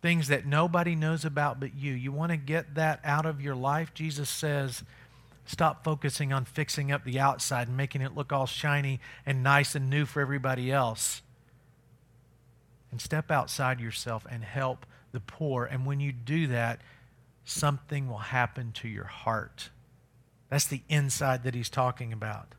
things 0.00 0.28
that 0.28 0.46
nobody 0.46 0.94
knows 0.94 1.22
about 1.22 1.60
but 1.60 1.74
you, 1.74 1.92
you 1.92 2.10
want 2.10 2.32
to 2.32 2.38
get 2.38 2.76
that 2.76 2.98
out 3.04 3.26
of 3.26 3.42
your 3.42 3.54
life, 3.54 3.92
Jesus 3.92 4.30
says, 4.30 4.84
stop 5.44 5.84
focusing 5.84 6.32
on 6.32 6.46
fixing 6.46 6.90
up 6.90 7.04
the 7.04 7.20
outside 7.20 7.68
and 7.68 7.76
making 7.76 8.00
it 8.00 8.14
look 8.14 8.32
all 8.32 8.46
shiny 8.46 9.00
and 9.26 9.42
nice 9.42 9.74
and 9.74 9.90
new 9.90 10.06
for 10.06 10.22
everybody 10.22 10.72
else 10.72 11.20
and 12.90 13.02
step 13.02 13.30
outside 13.30 13.80
yourself 13.80 14.26
and 14.30 14.44
help 14.44 14.86
the 15.12 15.20
poor. 15.20 15.66
And 15.66 15.84
when 15.84 16.00
you 16.00 16.10
do 16.10 16.46
that, 16.46 16.80
something 17.44 18.08
will 18.08 18.16
happen 18.16 18.72
to 18.76 18.88
your 18.88 19.04
heart. 19.04 19.68
That's 20.48 20.64
the 20.64 20.80
inside 20.88 21.42
that 21.42 21.54
he's 21.54 21.68
talking 21.68 22.14
about. 22.14 22.54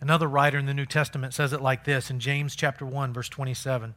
Another 0.00 0.28
writer 0.28 0.58
in 0.58 0.66
the 0.66 0.74
New 0.74 0.86
Testament 0.86 1.34
says 1.34 1.52
it 1.52 1.60
like 1.60 1.84
this 1.84 2.10
in 2.10 2.20
James 2.20 2.54
chapter 2.56 2.84
1 2.84 3.12
verse 3.12 3.28
27. 3.28 3.94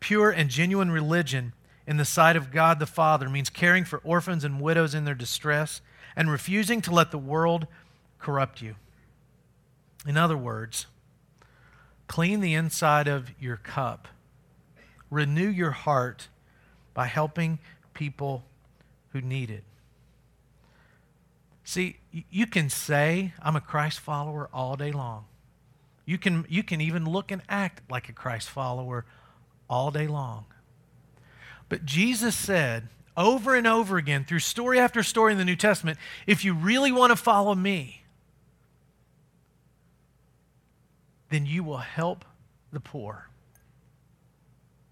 Pure 0.00 0.30
and 0.30 0.50
genuine 0.50 0.90
religion 0.90 1.52
in 1.86 1.96
the 1.96 2.04
sight 2.04 2.36
of 2.36 2.50
God 2.50 2.78
the 2.78 2.86
Father 2.86 3.28
means 3.28 3.50
caring 3.50 3.84
for 3.84 4.00
orphans 4.04 4.44
and 4.44 4.60
widows 4.60 4.94
in 4.94 5.04
their 5.04 5.14
distress 5.14 5.80
and 6.14 6.30
refusing 6.30 6.80
to 6.82 6.92
let 6.92 7.10
the 7.10 7.18
world 7.18 7.66
corrupt 8.18 8.62
you. 8.62 8.76
In 10.06 10.16
other 10.16 10.36
words, 10.36 10.86
Clean 12.06 12.40
the 12.40 12.54
inside 12.54 13.08
of 13.08 13.30
your 13.40 13.56
cup. 13.56 14.08
Renew 15.10 15.48
your 15.48 15.70
heart 15.70 16.28
by 16.92 17.06
helping 17.06 17.58
people 17.94 18.44
who 19.10 19.20
need 19.20 19.50
it. 19.50 19.64
See, 21.64 21.96
you 22.30 22.46
can 22.46 22.68
say, 22.68 23.32
I'm 23.42 23.56
a 23.56 23.60
Christ 23.60 23.98
follower 23.98 24.50
all 24.52 24.76
day 24.76 24.92
long. 24.92 25.24
You 26.04 26.18
can, 26.18 26.44
you 26.50 26.62
can 26.62 26.82
even 26.82 27.06
look 27.06 27.32
and 27.32 27.40
act 27.48 27.80
like 27.90 28.10
a 28.10 28.12
Christ 28.12 28.50
follower 28.50 29.06
all 29.68 29.90
day 29.90 30.06
long. 30.06 30.44
But 31.70 31.86
Jesus 31.86 32.36
said 32.36 32.88
over 33.16 33.54
and 33.54 33.66
over 33.66 33.96
again, 33.96 34.24
through 34.24 34.40
story 34.40 34.78
after 34.78 35.02
story 35.02 35.32
in 35.32 35.38
the 35.38 35.44
New 35.44 35.56
Testament, 35.56 35.98
if 36.26 36.44
you 36.44 36.52
really 36.52 36.92
want 36.92 37.10
to 37.10 37.16
follow 37.16 37.54
me, 37.54 38.02
then 41.30 41.46
you 41.46 41.64
will 41.64 41.78
help 41.78 42.26
the 42.72 42.80
poor. 42.80 43.30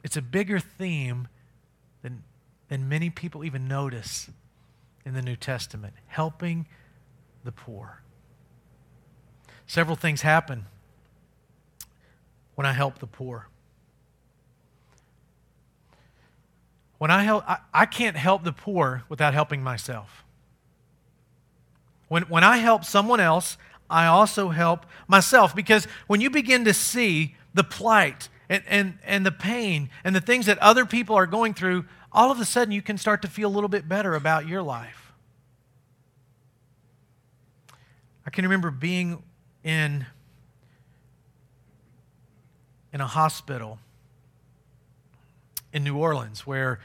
It's 0.03 0.17
a 0.17 0.23
bigger 0.23 0.59
theme 0.59 1.29
than, 2.03 2.23
than 2.69 2.89
many 2.89 3.11
people 3.11 3.45
even 3.45 3.69
notice 3.69 4.31
in 5.05 5.15
the 5.15 5.23
New 5.23 5.37
Testament 5.37 5.95
helping 6.07 6.67
the 7.45 7.53
poor. 7.53 8.03
Several 9.67 9.97
things 9.97 10.23
happen 10.23 10.67
when 12.55 12.67
I 12.67 12.73
help 12.73 12.99
the 12.99 13.07
poor. 13.07 13.49
When 16.99 17.11
I 17.11 17.25
help, 17.25 17.45
I, 17.49 17.59
I 17.75 17.87
can't 17.87 18.17
help 18.17 18.45
the 18.45 18.53
poor 18.53 19.03
without 19.09 19.35
helping 19.35 19.63
myself. 19.63 20.25
When, 22.09 22.25
when 22.25 22.45
I 22.45 22.59
help 22.59 22.85
someone 22.85 23.19
else, 23.19 23.57
I 23.91 24.07
also 24.07 24.51
help 24.51 24.87
myself. 25.09 25.57
Because 25.57 25.87
when 26.07 26.21
you 26.21 26.31
begin 26.31 26.65
to 26.67 26.75
see 26.75 27.35
the 27.55 27.65
plight 27.65 28.29
and, 28.49 28.63
and, 28.69 28.99
and 29.05 29.27
the 29.27 29.33
pain 29.33 29.91
and 30.05 30.15
the 30.15 30.21
things 30.21 30.47
that 30.47 30.59
other 30.59 30.85
people 30.87 31.17
are 31.17 31.27
going 31.27 31.55
through, 31.55 31.87
all 32.13 32.31
of 32.31 32.41
a 32.41 32.45
sudden 32.45 32.73
you 32.73 32.83
can 32.83 32.99
start 32.99 33.23
to 33.23 33.29
feel 33.29 33.49
a 33.49 33.55
little 33.55 33.69
bit 33.69 33.89
better 33.89 34.15
about 34.15 34.47
your 34.47 34.63
life. 34.63 35.13
I 38.27 38.31
can 38.31 38.45
remember 38.45 38.71
being 38.71 39.23
in, 39.65 40.07
in 42.93 43.01
a 43.01 43.07
hospital 43.07 43.79
in 45.73 45.85
New 45.85 45.97
Orleans 45.97 46.47
where 46.47 46.79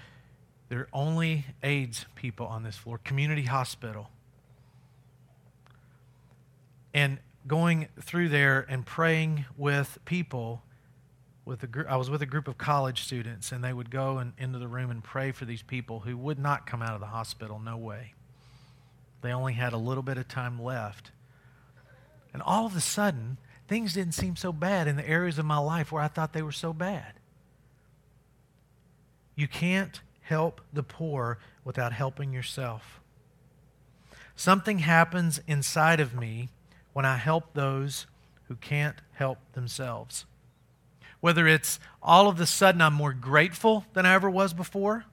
there 0.69 0.79
are 0.79 0.89
only 0.93 1.45
AIDS 1.63 2.05
people 2.15 2.47
on 2.47 2.63
this 2.63 2.75
floor, 2.75 2.99
community 3.03 3.43
hospital 3.43 4.09
and 6.93 7.19
going 7.45 7.87
through 8.01 8.29
there 8.29 8.65
and 8.67 8.85
praying 8.85 9.45
with 9.55 9.99
people 10.05 10.63
with 11.47 11.63
a 11.63 11.85
I 11.89 11.95
was 11.95 12.09
with 12.09 12.21
a 12.21 12.25
group 12.25 12.47
of 12.47 12.57
college 12.57 13.03
students 13.03 13.51
and 13.51 13.63
they 13.63 13.71
would 13.71 13.89
go 13.89 14.17
and, 14.17 14.33
into 14.37 14.59
the 14.59 14.67
room 14.67 14.91
and 14.91 15.03
pray 15.03 15.31
for 15.31 15.45
these 15.45 15.63
people 15.63 16.01
who 16.01 16.17
would 16.17 16.37
not 16.37 16.67
come 16.67 16.81
out 16.81 16.93
of 16.93 16.99
the 16.99 17.07
hospital 17.07 17.59
no 17.59 17.77
way. 17.77 18.13
They 19.21 19.31
only 19.31 19.53
had 19.53 19.73
a 19.73 19.77
little 19.77 20.03
bit 20.03 20.17
of 20.17 20.27
time 20.27 20.61
left. 20.61 21.11
And 22.33 22.41
all 22.43 22.65
of 22.65 22.75
a 22.75 22.81
sudden 22.81 23.37
things 23.67 23.93
didn't 23.93 24.13
seem 24.13 24.35
so 24.35 24.51
bad 24.51 24.87
in 24.87 24.97
the 24.97 25.07
areas 25.07 25.39
of 25.39 25.45
my 25.45 25.57
life 25.57 25.91
where 25.91 26.03
I 26.03 26.09
thought 26.09 26.33
they 26.33 26.41
were 26.41 26.51
so 26.51 26.73
bad. 26.73 27.13
You 29.35 29.47
can't 29.47 30.01
help 30.21 30.61
the 30.73 30.83
poor 30.83 31.39
without 31.63 31.93
helping 31.93 32.33
yourself. 32.33 32.99
Something 34.35 34.79
happens 34.79 35.39
inside 35.47 35.99
of 35.99 36.13
me 36.13 36.49
when 36.93 37.05
I 37.05 37.15
help 37.15 37.53
those 37.53 38.05
who 38.47 38.55
can't 38.55 38.97
help 39.13 39.39
themselves. 39.53 40.25
Whether 41.19 41.47
it's 41.47 41.79
all 42.01 42.27
of 42.27 42.39
a 42.39 42.45
sudden 42.45 42.81
I'm 42.81 42.93
more 42.93 43.13
grateful 43.13 43.85
than 43.93 44.05
I 44.05 44.13
ever 44.13 44.29
was 44.29 44.53
before, 44.53 45.05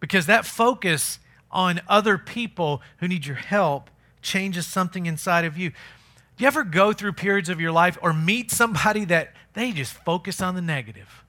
because 0.00 0.26
that 0.26 0.44
focus 0.44 1.18
on 1.50 1.80
other 1.88 2.18
people 2.18 2.82
who 2.98 3.08
need 3.08 3.26
your 3.26 3.36
help 3.36 3.90
changes 4.20 4.66
something 4.66 5.06
inside 5.06 5.44
of 5.44 5.56
you. 5.56 5.70
Do 5.70 6.42
you 6.42 6.46
ever 6.48 6.64
go 6.64 6.92
through 6.92 7.12
periods 7.12 7.48
of 7.48 7.60
your 7.60 7.72
life 7.72 7.96
or 8.02 8.12
meet 8.12 8.50
somebody 8.50 9.04
that 9.06 9.32
they 9.54 9.72
just 9.72 9.92
focus 9.92 10.42
on 10.42 10.54
the 10.54 10.60
negative? 10.60 11.24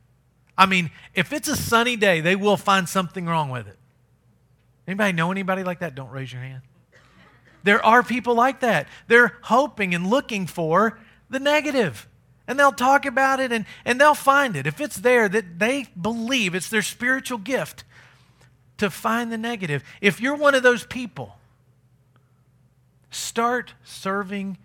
I 0.58 0.66
mean, 0.66 0.92
if 1.14 1.32
it's 1.32 1.48
a 1.48 1.56
sunny 1.56 1.96
day, 1.96 2.20
they 2.20 2.36
will 2.36 2.58
find 2.58 2.90
something 2.90 3.26
wrong 3.26 3.50
with 3.50 3.68
it. 3.68 3.78
Anybody 4.88 5.14
know 5.14 5.32
anybody 5.32 5.64
like 5.64 5.80
that? 5.80 5.96
Don't 5.96 6.10
raise 6.10 6.34
your 6.34 6.42
hand. 6.42 6.62
There 7.64 7.86
are 7.86 8.02
people 8.02 8.36
like 8.36 8.62
that. 8.62 8.88
They're 9.08 9.38
hoping 9.44 9.94
and 9.94 10.08
looking 10.08 10.48
for 10.48 11.00
the 11.30 11.40
negative. 11.40 12.08
And 12.48 12.58
they'll 12.58 12.72
talk 12.72 13.06
about 13.06 13.40
it 13.40 13.52
and, 13.52 13.66
and 13.84 14.00
they'll 14.00 14.16
find 14.16 14.56
it. 14.56 14.66
If 14.66 14.80
it's 14.80 14.96
there, 14.96 15.28
that 15.28 15.60
they 15.60 15.88
believe 16.00 16.56
it's 16.56 16.70
their 16.70 16.82
spiritual 16.82 17.38
gift 17.38 17.84
to 18.78 18.90
find 18.90 19.32
the 19.32 19.38
negative. 19.38 19.84
If 20.02 20.22
you're 20.22 20.36
one 20.36 20.56
of 20.56 20.64
those 20.64 20.86
people, 20.86 21.38
start 23.12 23.74
serving 23.84 24.58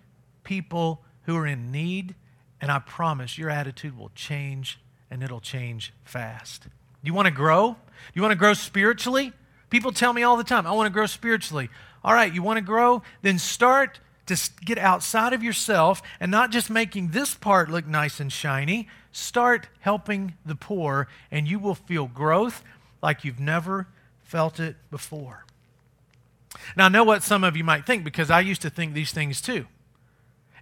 people 0.43 1.01
who 1.23 1.35
are 1.35 1.47
in 1.47 1.71
need, 1.71 2.15
and 2.61 2.71
I 2.71 2.79
promise 2.79 3.37
your 3.37 3.49
attitude 3.49 3.97
will 3.97 4.11
change 4.15 4.79
and 5.11 5.21
it'll 5.21 5.39
change 5.39 5.93
fast. 6.05 6.67
You 7.01 7.13
want 7.13 7.27
to 7.27 7.33
grow? 7.33 7.75
You 8.13 8.21
want 8.21 8.31
to 8.31 8.37
grow 8.37 8.53
spiritually? 8.53 9.33
People 9.69 9.91
tell 9.91 10.13
me 10.13 10.23
all 10.23 10.37
the 10.37 10.43
time, 10.43 10.65
I 10.65 10.71
want 10.71 10.87
to 10.87 10.93
grow 10.93 11.05
spiritually. 11.05 11.69
All 12.03 12.13
right, 12.13 12.33
you 12.33 12.43
want 12.43 12.57
to 12.57 12.61
grow? 12.61 13.01
Then 13.21 13.39
start 13.39 13.99
to 14.25 14.37
get 14.63 14.77
outside 14.77 15.33
of 15.33 15.43
yourself 15.43 16.01
and 16.19 16.31
not 16.31 16.51
just 16.51 16.69
making 16.69 17.09
this 17.09 17.35
part 17.35 17.69
look 17.69 17.85
nice 17.85 18.19
and 18.19 18.31
shiny. 18.31 18.87
Start 19.11 19.67
helping 19.81 20.35
the 20.45 20.55
poor, 20.55 21.07
and 21.29 21.47
you 21.47 21.59
will 21.59 21.75
feel 21.75 22.07
growth 22.07 22.63
like 23.01 23.23
you've 23.23 23.39
never 23.39 23.87
felt 24.23 24.59
it 24.59 24.75
before. 24.89 25.45
Now, 26.75 26.85
I 26.85 26.89
know 26.89 27.03
what 27.03 27.23
some 27.23 27.43
of 27.43 27.57
you 27.57 27.63
might 27.63 27.85
think 27.85 28.03
because 28.03 28.31
I 28.31 28.39
used 28.39 28.61
to 28.61 28.69
think 28.69 28.93
these 28.93 29.11
things 29.11 29.41
too. 29.41 29.65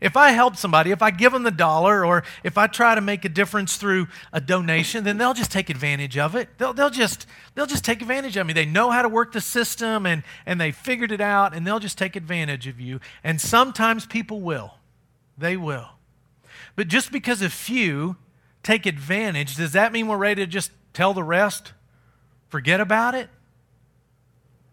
If 0.02 0.18
I 0.18 0.32
help 0.32 0.56
somebody, 0.56 0.90
if 0.90 1.04
I 1.04 1.12
give 1.12 1.32
them 1.32 1.44
the 1.44 1.52
dollar, 1.52 2.04
or 2.04 2.24
if 2.44 2.58
I 2.58 2.66
try 2.66 2.96
to 2.96 3.02
make 3.02 3.24
a 3.24 3.30
difference 3.30 3.78
through 3.78 4.08
a 4.34 4.42
donation, 4.42 5.04
then 5.04 5.20
they'll 5.20 5.36
just 5.36 5.52
take 5.52 5.70
advantage 5.70 6.18
of 6.18 6.36
it. 6.36 6.50
They'll, 6.58 6.74
they'll, 6.74 6.90
just, 6.90 7.28
they'll 7.54 7.68
just 7.68 7.86
take 7.86 8.02
advantage 8.02 8.36
of 8.36 8.48
me. 8.48 8.54
They 8.54 8.66
know 8.66 8.90
how 8.90 9.04
to 9.04 9.10
work 9.10 9.32
the 9.32 9.42
system 9.42 10.08
and, 10.08 10.24
and 10.48 10.60
they 10.60 10.72
figured 10.72 11.12
it 11.12 11.22
out, 11.22 11.54
and 11.54 11.66
they'll 11.66 11.80
just 11.80 12.00
take 12.00 12.16
advantage 12.16 12.66
of 12.66 12.82
you. 12.82 13.00
And 13.24 13.40
sometimes 13.40 14.08
people 14.08 14.42
will. 14.42 14.74
They 15.38 15.56
will. 15.56 15.90
But 16.76 16.88
just 16.88 17.12
because 17.12 17.44
a 17.44 17.50
few 17.50 18.16
take 18.64 18.88
advantage, 18.88 19.56
does 19.56 19.74
that 19.74 19.92
mean 19.94 20.08
we're 20.08 20.18
ready 20.18 20.42
to 20.42 20.48
just 20.48 20.72
tell 20.94 21.14
the 21.14 21.24
rest? 21.24 21.74
Forget 22.50 22.82
about 22.82 23.14
it? 23.14 23.30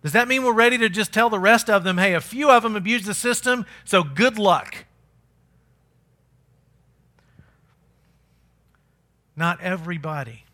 Does 0.02 0.12
that 0.12 0.26
mean 0.26 0.42
we're 0.42 0.54
ready 0.54 0.78
to 0.78 0.88
just 0.88 1.12
tell 1.12 1.28
the 1.28 1.38
rest 1.38 1.68
of 1.68 1.84
them, 1.84 1.98
hey, 1.98 2.14
a 2.14 2.20
few 2.20 2.50
of 2.50 2.62
them 2.62 2.76
abuse 2.76 3.04
the 3.04 3.12
system, 3.12 3.66
so 3.84 4.02
good 4.02 4.38
luck? 4.38 4.86
Not 9.38 9.60
everybody 9.60 10.44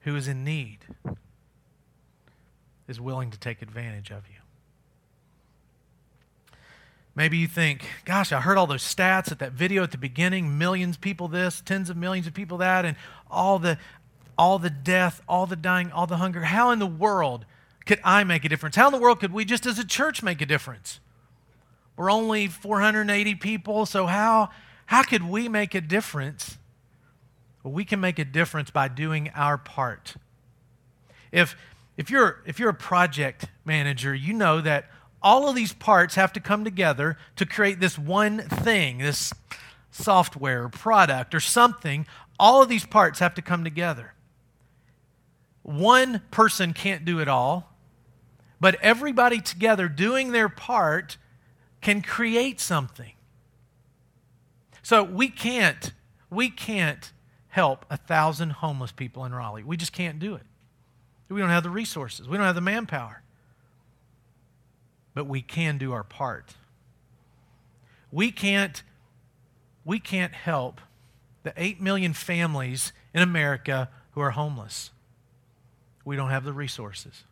who 0.00 0.16
is 0.16 0.28
in 0.28 0.44
need 0.44 0.78
is 2.88 2.98
willing 2.98 3.30
to 3.32 3.38
take 3.38 3.60
advantage 3.60 4.10
of 4.10 4.22
you. 4.28 4.36
Maybe 7.14 7.36
you 7.36 7.46
think, 7.46 7.84
gosh, 8.06 8.32
I 8.32 8.40
heard 8.40 8.56
all 8.56 8.66
those 8.66 8.82
stats 8.82 9.30
at 9.30 9.40
that 9.40 9.52
video 9.52 9.82
at 9.82 9.90
the 9.90 9.98
beginning 9.98 10.56
millions 10.56 10.96
of 10.96 11.02
people 11.02 11.28
this, 11.28 11.60
tens 11.60 11.90
of 11.90 11.98
millions 11.98 12.26
of 12.26 12.32
people 12.32 12.56
that, 12.58 12.86
and 12.86 12.96
all 13.30 13.58
the, 13.58 13.76
all 14.38 14.58
the 14.58 14.70
death, 14.70 15.20
all 15.28 15.44
the 15.44 15.54
dying, 15.54 15.92
all 15.92 16.06
the 16.06 16.16
hunger. 16.16 16.44
How 16.44 16.70
in 16.70 16.78
the 16.78 16.86
world 16.86 17.44
could 17.84 18.00
I 18.02 18.24
make 18.24 18.46
a 18.46 18.48
difference? 18.48 18.74
How 18.74 18.86
in 18.86 18.92
the 18.94 18.98
world 18.98 19.20
could 19.20 19.34
we 19.34 19.44
just 19.44 19.66
as 19.66 19.78
a 19.78 19.84
church 19.84 20.22
make 20.22 20.40
a 20.40 20.46
difference? 20.46 20.98
We're 21.94 22.10
only 22.10 22.46
480 22.46 23.34
people, 23.34 23.84
so 23.84 24.06
how, 24.06 24.48
how 24.86 25.02
could 25.02 25.28
we 25.28 25.50
make 25.50 25.74
a 25.74 25.82
difference? 25.82 26.56
Well, 27.64 27.72
we 27.72 27.84
can 27.86 27.98
make 27.98 28.18
a 28.18 28.24
difference 28.24 28.70
by 28.70 28.88
doing 28.88 29.30
our 29.34 29.56
part. 29.56 30.14
If, 31.32 31.56
if, 31.96 32.10
you're, 32.10 32.42
if 32.46 32.60
you're 32.60 32.68
a 32.68 32.74
project 32.74 33.46
manager, 33.64 34.14
you 34.14 34.34
know 34.34 34.60
that 34.60 34.90
all 35.22 35.48
of 35.48 35.56
these 35.56 35.72
parts 35.72 36.14
have 36.16 36.32
to 36.34 36.40
come 36.40 36.62
together 36.62 37.16
to 37.36 37.46
create 37.46 37.80
this 37.80 37.98
one 37.98 38.40
thing, 38.40 38.98
this 38.98 39.32
software 39.90 40.64
or 40.64 40.68
product 40.68 41.34
or 41.34 41.40
something. 41.40 42.06
All 42.38 42.62
of 42.62 42.68
these 42.68 42.84
parts 42.84 43.20
have 43.20 43.34
to 43.34 43.42
come 43.42 43.64
together. 43.64 44.12
One 45.62 46.20
person 46.30 46.74
can't 46.74 47.06
do 47.06 47.18
it 47.20 47.28
all, 47.28 47.74
but 48.60 48.74
everybody 48.82 49.40
together 49.40 49.88
doing 49.88 50.32
their 50.32 50.50
part 50.50 51.16
can 51.80 52.02
create 52.02 52.60
something. 52.60 53.12
So 54.82 55.02
we 55.02 55.30
can't, 55.30 55.92
we 56.28 56.50
can't 56.50 57.13
help 57.54 57.86
a 57.88 57.96
thousand 57.96 58.50
homeless 58.50 58.90
people 58.90 59.24
in 59.24 59.32
Raleigh. 59.32 59.62
We 59.62 59.76
just 59.76 59.92
can't 59.92 60.18
do 60.18 60.34
it. 60.34 60.42
We 61.28 61.40
don't 61.40 61.50
have 61.50 61.62
the 61.62 61.70
resources, 61.70 62.28
we 62.28 62.36
don't 62.36 62.46
have 62.46 62.56
the 62.56 62.60
manpower. 62.60 63.22
But 65.14 65.26
we 65.26 65.40
can 65.40 65.78
do 65.78 65.92
our 65.92 66.02
part. 66.02 66.54
We 68.10 68.32
can't, 68.32 68.82
we 69.84 70.00
can't 70.00 70.32
help 70.32 70.80
the 71.44 71.52
8 71.56 71.80
million 71.80 72.12
families 72.12 72.92
in 73.14 73.22
America 73.22 73.88
who 74.12 74.20
are 74.20 74.32
homeless. 74.32 74.90
We 76.04 76.16
don't 76.16 76.30
have 76.30 76.42
the 76.42 76.52
resources. 76.52 77.22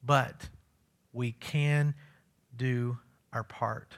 But 0.00 0.48
we 1.12 1.32
can 1.32 1.94
do 2.56 2.98
our 3.32 3.42
part. 3.42 3.96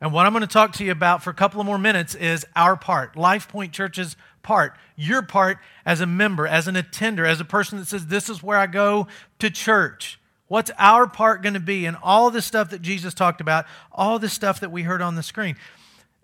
And 0.00 0.12
what 0.12 0.24
I'm 0.24 0.32
going 0.32 0.40
to 0.40 0.46
talk 0.46 0.72
to 0.74 0.84
you 0.84 0.92
about 0.92 1.22
for 1.22 1.30
a 1.30 1.34
couple 1.34 1.60
of 1.60 1.66
more 1.66 1.78
minutes 1.78 2.14
is 2.14 2.46
our 2.56 2.76
part, 2.76 3.16
Life 3.16 3.48
Point 3.48 3.72
Church's 3.72 4.16
part, 4.42 4.76
your 4.96 5.20
part 5.22 5.58
as 5.84 6.00
a 6.00 6.06
member, 6.06 6.46
as 6.46 6.66
an 6.68 6.76
attender, 6.76 7.26
as 7.26 7.40
a 7.40 7.44
person 7.44 7.78
that 7.78 7.86
says, 7.86 8.06
This 8.06 8.30
is 8.30 8.42
where 8.42 8.56
I 8.56 8.66
go 8.66 9.08
to 9.40 9.50
church. 9.50 10.18
What's 10.48 10.70
our 10.78 11.06
part 11.06 11.42
going 11.42 11.54
to 11.54 11.60
be 11.60 11.86
in 11.86 11.94
all 11.96 12.30
the 12.30 12.42
stuff 12.42 12.70
that 12.70 12.82
Jesus 12.82 13.14
talked 13.14 13.40
about, 13.40 13.66
all 13.92 14.18
the 14.18 14.28
stuff 14.28 14.58
that 14.60 14.72
we 14.72 14.82
heard 14.82 15.02
on 15.02 15.14
the 15.14 15.22
screen? 15.22 15.56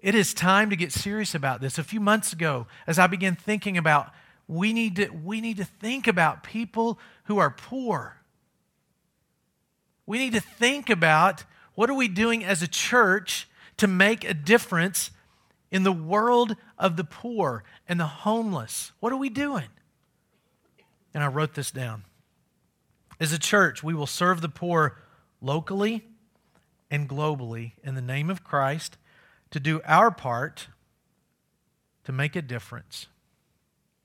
It 0.01 0.15
is 0.15 0.35
time 0.35 0.71
to 0.71 0.77
get 0.77 0.93
serious 0.93 1.35
about 1.35 1.61
this. 1.61 1.79
A 1.79 1.85
few 1.85 2.01
months 2.01 2.33
ago, 2.33 2.67
as 2.87 2.99
I 2.99 3.07
began 3.07 3.37
thinking 3.37 3.77
about, 3.77 4.11
we 4.49 4.73
need 4.73 4.97
to, 4.97 5.09
we 5.09 5.41
need 5.41 5.59
to 5.59 5.65
think 5.65 6.07
about 6.07 6.43
people 6.43 6.99
who 7.25 7.39
are 7.39 7.51
poor. 7.51 8.17
We 10.07 10.19
need 10.19 10.33
to 10.33 10.41
think 10.41 10.89
about 10.89 11.45
what 11.75 11.91
are 11.91 11.95
we 11.95 12.09
doing 12.09 12.45
as 12.45 12.63
a 12.63 12.69
church 12.69 13.49
to 13.77 13.87
make 13.87 14.25
a 14.25 14.35
difference 14.35 15.11
in 15.71 15.83
the 15.83 15.93
world 15.93 16.57
of 16.79 16.97
the 16.97 17.05
poor 17.05 17.65
and 17.89 17.99
the 18.01 18.07
homeless. 18.07 18.93
What 19.01 19.13
are 19.13 19.17
we 19.17 19.29
doing? 19.29 19.69
And 21.13 21.23
I 21.23 21.29
wrote 21.29 21.55
this 21.55 21.71
down. 21.71 22.05
As 23.19 23.33
a 23.33 23.39
church, 23.39 23.83
we 23.83 23.95
will 23.95 24.07
serve 24.07 24.41
the 24.41 24.49
poor 24.49 24.99
locally 25.41 26.05
and 26.91 27.09
globally 27.09 27.73
in 27.83 27.95
the 27.95 28.03
name 28.03 28.31
of 28.31 28.45
Christ 28.45 28.97
to 29.51 29.61
do 29.61 29.81
our 29.85 30.11
part 30.11 30.69
to 32.05 32.13
make 32.13 32.37
a 32.37 32.43
difference 32.43 33.07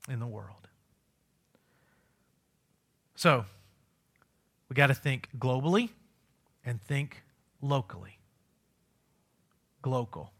in 0.08 0.18
the 0.18 0.26
world. 0.26 0.68
So, 3.14 3.44
we 4.68 4.74
got 4.74 4.88
to 4.88 4.94
think 4.94 5.28
globally 5.38 5.90
and 6.64 6.82
think 6.82 7.22
locally 7.60 8.18
global. 9.82 10.32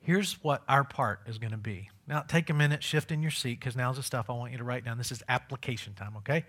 Here's 0.00 0.32
what 0.42 0.62
our 0.68 0.82
part 0.82 1.20
is 1.26 1.38
going 1.38 1.52
to 1.52 1.56
be. 1.56 1.88
Now, 2.08 2.20
take 2.20 2.50
a 2.50 2.54
minute, 2.54 2.82
shift 2.82 3.12
in 3.12 3.22
your 3.22 3.30
seat, 3.30 3.60
because 3.60 3.76
now's 3.76 3.96
the 3.96 4.02
stuff 4.02 4.28
I 4.28 4.32
want 4.32 4.50
you 4.50 4.58
to 4.58 4.64
write 4.64 4.84
down. 4.84 4.98
This 4.98 5.12
is 5.12 5.22
application 5.28 5.94
time, 5.94 6.16
okay? 6.18 6.44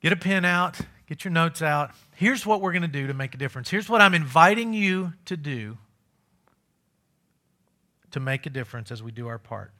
Get 0.00 0.12
a 0.12 0.16
pen 0.16 0.44
out, 0.44 0.80
get 1.06 1.24
your 1.24 1.32
notes 1.32 1.60
out. 1.60 1.90
Here's 2.16 2.46
what 2.46 2.62
we're 2.62 2.72
going 2.72 2.82
to 2.82 2.88
do 2.88 3.06
to 3.06 3.14
make 3.14 3.34
a 3.34 3.38
difference. 3.38 3.68
Here's 3.68 3.88
what 3.88 4.00
I'm 4.00 4.14
inviting 4.14 4.72
you 4.72 5.12
to 5.26 5.36
do 5.36 5.76
to 8.12 8.20
make 8.20 8.46
a 8.46 8.50
difference 8.50 8.90
as 8.90 9.02
we 9.02 9.12
do 9.12 9.28
our 9.28 9.38
part. 9.38 9.72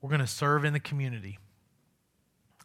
We're 0.00 0.10
going 0.10 0.20
to 0.20 0.26
serve 0.26 0.64
in 0.64 0.72
the 0.72 0.80
community. 0.80 1.38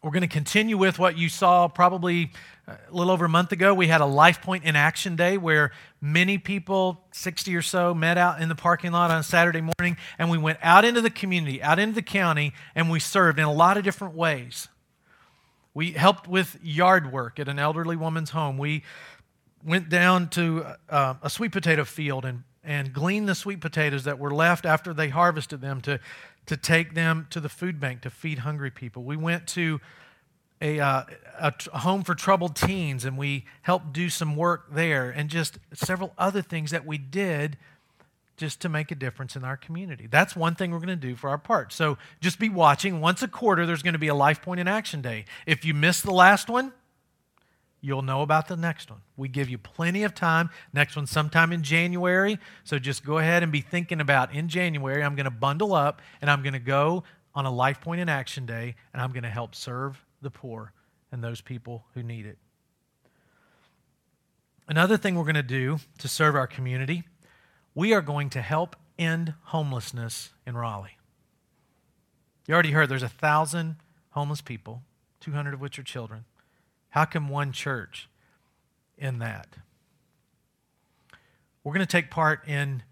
We're 0.04 0.10
going 0.10 0.20
to 0.20 0.28
continue 0.28 0.76
with 0.76 0.98
what 0.98 1.16
you 1.16 1.30
saw 1.30 1.66
probably 1.66 2.30
uh, 2.68 2.74
a 2.90 2.94
little 2.94 3.10
over 3.10 3.24
a 3.24 3.28
month 3.28 3.52
ago. 3.52 3.72
We 3.72 3.88
had 3.88 4.02
a 4.02 4.06
Life 4.06 4.42
Point 4.42 4.64
in 4.64 4.76
Action 4.76 5.16
Day 5.16 5.38
where 5.38 5.72
many 5.98 6.36
people, 6.36 7.00
60 7.12 7.56
or 7.56 7.62
so, 7.62 7.94
met 7.94 8.18
out 8.18 8.42
in 8.42 8.50
the 8.50 8.54
parking 8.54 8.92
lot 8.92 9.10
on 9.10 9.22
Saturday 9.22 9.62
morning, 9.62 9.96
and 10.18 10.28
we 10.28 10.36
went 10.36 10.58
out 10.60 10.84
into 10.84 11.00
the 11.00 11.08
community, 11.08 11.62
out 11.62 11.78
into 11.78 11.94
the 11.94 12.02
county, 12.02 12.52
and 12.74 12.90
we 12.90 13.00
served 13.00 13.38
in 13.38 13.46
a 13.46 13.52
lot 13.52 13.78
of 13.78 13.82
different 13.82 14.14
ways. 14.14 14.68
We 15.72 15.92
helped 15.92 16.28
with 16.28 16.58
yard 16.62 17.10
work 17.10 17.40
at 17.40 17.48
an 17.48 17.58
elderly 17.58 17.96
woman's 17.96 18.28
home. 18.28 18.58
We 18.58 18.82
went 19.64 19.88
down 19.88 20.28
to 20.30 20.66
uh, 20.88 21.14
a 21.22 21.30
sweet 21.30 21.52
potato 21.52 21.84
field 21.84 22.24
and 22.24 22.44
and 22.64 22.92
glean 22.92 23.26
the 23.26 23.34
sweet 23.34 23.60
potatoes 23.60 24.04
that 24.04 24.18
were 24.18 24.32
left 24.32 24.64
after 24.64 24.94
they 24.94 25.10
harvested 25.10 25.60
them 25.60 25.80
to, 25.82 26.00
to 26.46 26.56
take 26.56 26.94
them 26.94 27.26
to 27.30 27.40
the 27.40 27.48
food 27.48 27.78
bank 27.78 28.00
to 28.02 28.10
feed 28.10 28.40
hungry 28.40 28.70
people. 28.70 29.04
We 29.04 29.16
went 29.16 29.46
to 29.48 29.80
a, 30.60 30.80
uh, 30.80 31.04
a, 31.38 31.52
a 31.72 31.78
home 31.80 32.04
for 32.04 32.14
troubled 32.14 32.56
teens 32.56 33.04
and 33.04 33.18
we 33.18 33.44
helped 33.62 33.92
do 33.92 34.08
some 34.08 34.34
work 34.34 34.72
there 34.72 35.10
and 35.10 35.28
just 35.28 35.58
several 35.74 36.14
other 36.16 36.40
things 36.40 36.70
that 36.70 36.86
we 36.86 36.96
did 36.96 37.58
just 38.36 38.60
to 38.60 38.68
make 38.68 38.90
a 38.90 38.94
difference 38.94 39.36
in 39.36 39.44
our 39.44 39.56
community. 39.56 40.08
That's 40.10 40.34
one 40.34 40.54
thing 40.54 40.70
we're 40.70 40.78
going 40.78 40.88
to 40.88 40.96
do 40.96 41.14
for 41.14 41.30
our 41.30 41.38
part. 41.38 41.72
So 41.72 41.98
just 42.20 42.38
be 42.38 42.48
watching. 42.48 43.00
Once 43.00 43.22
a 43.22 43.28
quarter, 43.28 43.66
there's 43.66 43.82
going 43.82 43.92
to 43.92 43.98
be 43.98 44.08
a 44.08 44.14
Life 44.14 44.42
Point 44.42 44.58
in 44.58 44.66
Action 44.66 45.02
Day. 45.02 45.26
If 45.46 45.64
you 45.64 45.74
missed 45.74 46.02
the 46.02 46.12
last 46.12 46.48
one, 46.48 46.72
you'll 47.84 48.02
know 48.02 48.22
about 48.22 48.48
the 48.48 48.56
next 48.56 48.90
one. 48.90 49.00
We 49.16 49.28
give 49.28 49.48
you 49.48 49.58
plenty 49.58 50.02
of 50.04 50.14
time. 50.14 50.50
Next 50.72 50.96
one 50.96 51.06
sometime 51.06 51.52
in 51.52 51.62
January. 51.62 52.38
So 52.64 52.78
just 52.78 53.04
go 53.04 53.18
ahead 53.18 53.42
and 53.42 53.52
be 53.52 53.60
thinking 53.60 54.00
about 54.00 54.34
in 54.34 54.48
January, 54.48 55.02
I'm 55.02 55.14
going 55.14 55.24
to 55.24 55.30
bundle 55.30 55.74
up 55.74 56.00
and 56.20 56.30
I'm 56.30 56.42
going 56.42 56.54
to 56.54 56.58
go 56.58 57.04
on 57.34 57.46
a 57.46 57.50
Life 57.50 57.80
Point 57.80 58.00
in 58.00 58.08
Action 58.08 58.46
Day 58.46 58.74
and 58.92 59.02
I'm 59.02 59.12
going 59.12 59.24
to 59.24 59.28
help 59.28 59.54
serve 59.54 60.02
the 60.22 60.30
poor 60.30 60.72
and 61.12 61.22
those 61.22 61.40
people 61.40 61.84
who 61.94 62.02
need 62.02 62.26
it. 62.26 62.38
Another 64.66 64.96
thing 64.96 65.16
we're 65.16 65.24
going 65.24 65.34
to 65.34 65.42
do 65.42 65.78
to 65.98 66.08
serve 66.08 66.34
our 66.34 66.46
community 66.46 67.04
we 67.74 67.92
are 67.92 68.02
going 68.02 68.30
to 68.30 68.40
help 68.40 68.76
end 68.98 69.34
homelessness 69.46 70.32
in 70.46 70.56
Raleigh. 70.56 70.96
You 72.46 72.54
already 72.54 72.70
heard 72.70 72.88
there's 72.88 73.02
a 73.02 73.08
thousand 73.08 73.76
homeless 74.10 74.40
people, 74.40 74.82
200 75.20 75.54
of 75.54 75.60
which 75.60 75.78
are 75.78 75.82
children. 75.82 76.24
How 76.94 77.04
can 77.04 77.26
one 77.26 77.50
church 77.50 78.08
in 78.96 79.18
that? 79.18 79.48
We're 81.64 81.72
going 81.72 81.84
to 81.84 81.90
take 81.90 82.08
part 82.08 82.46
in, 82.46 82.84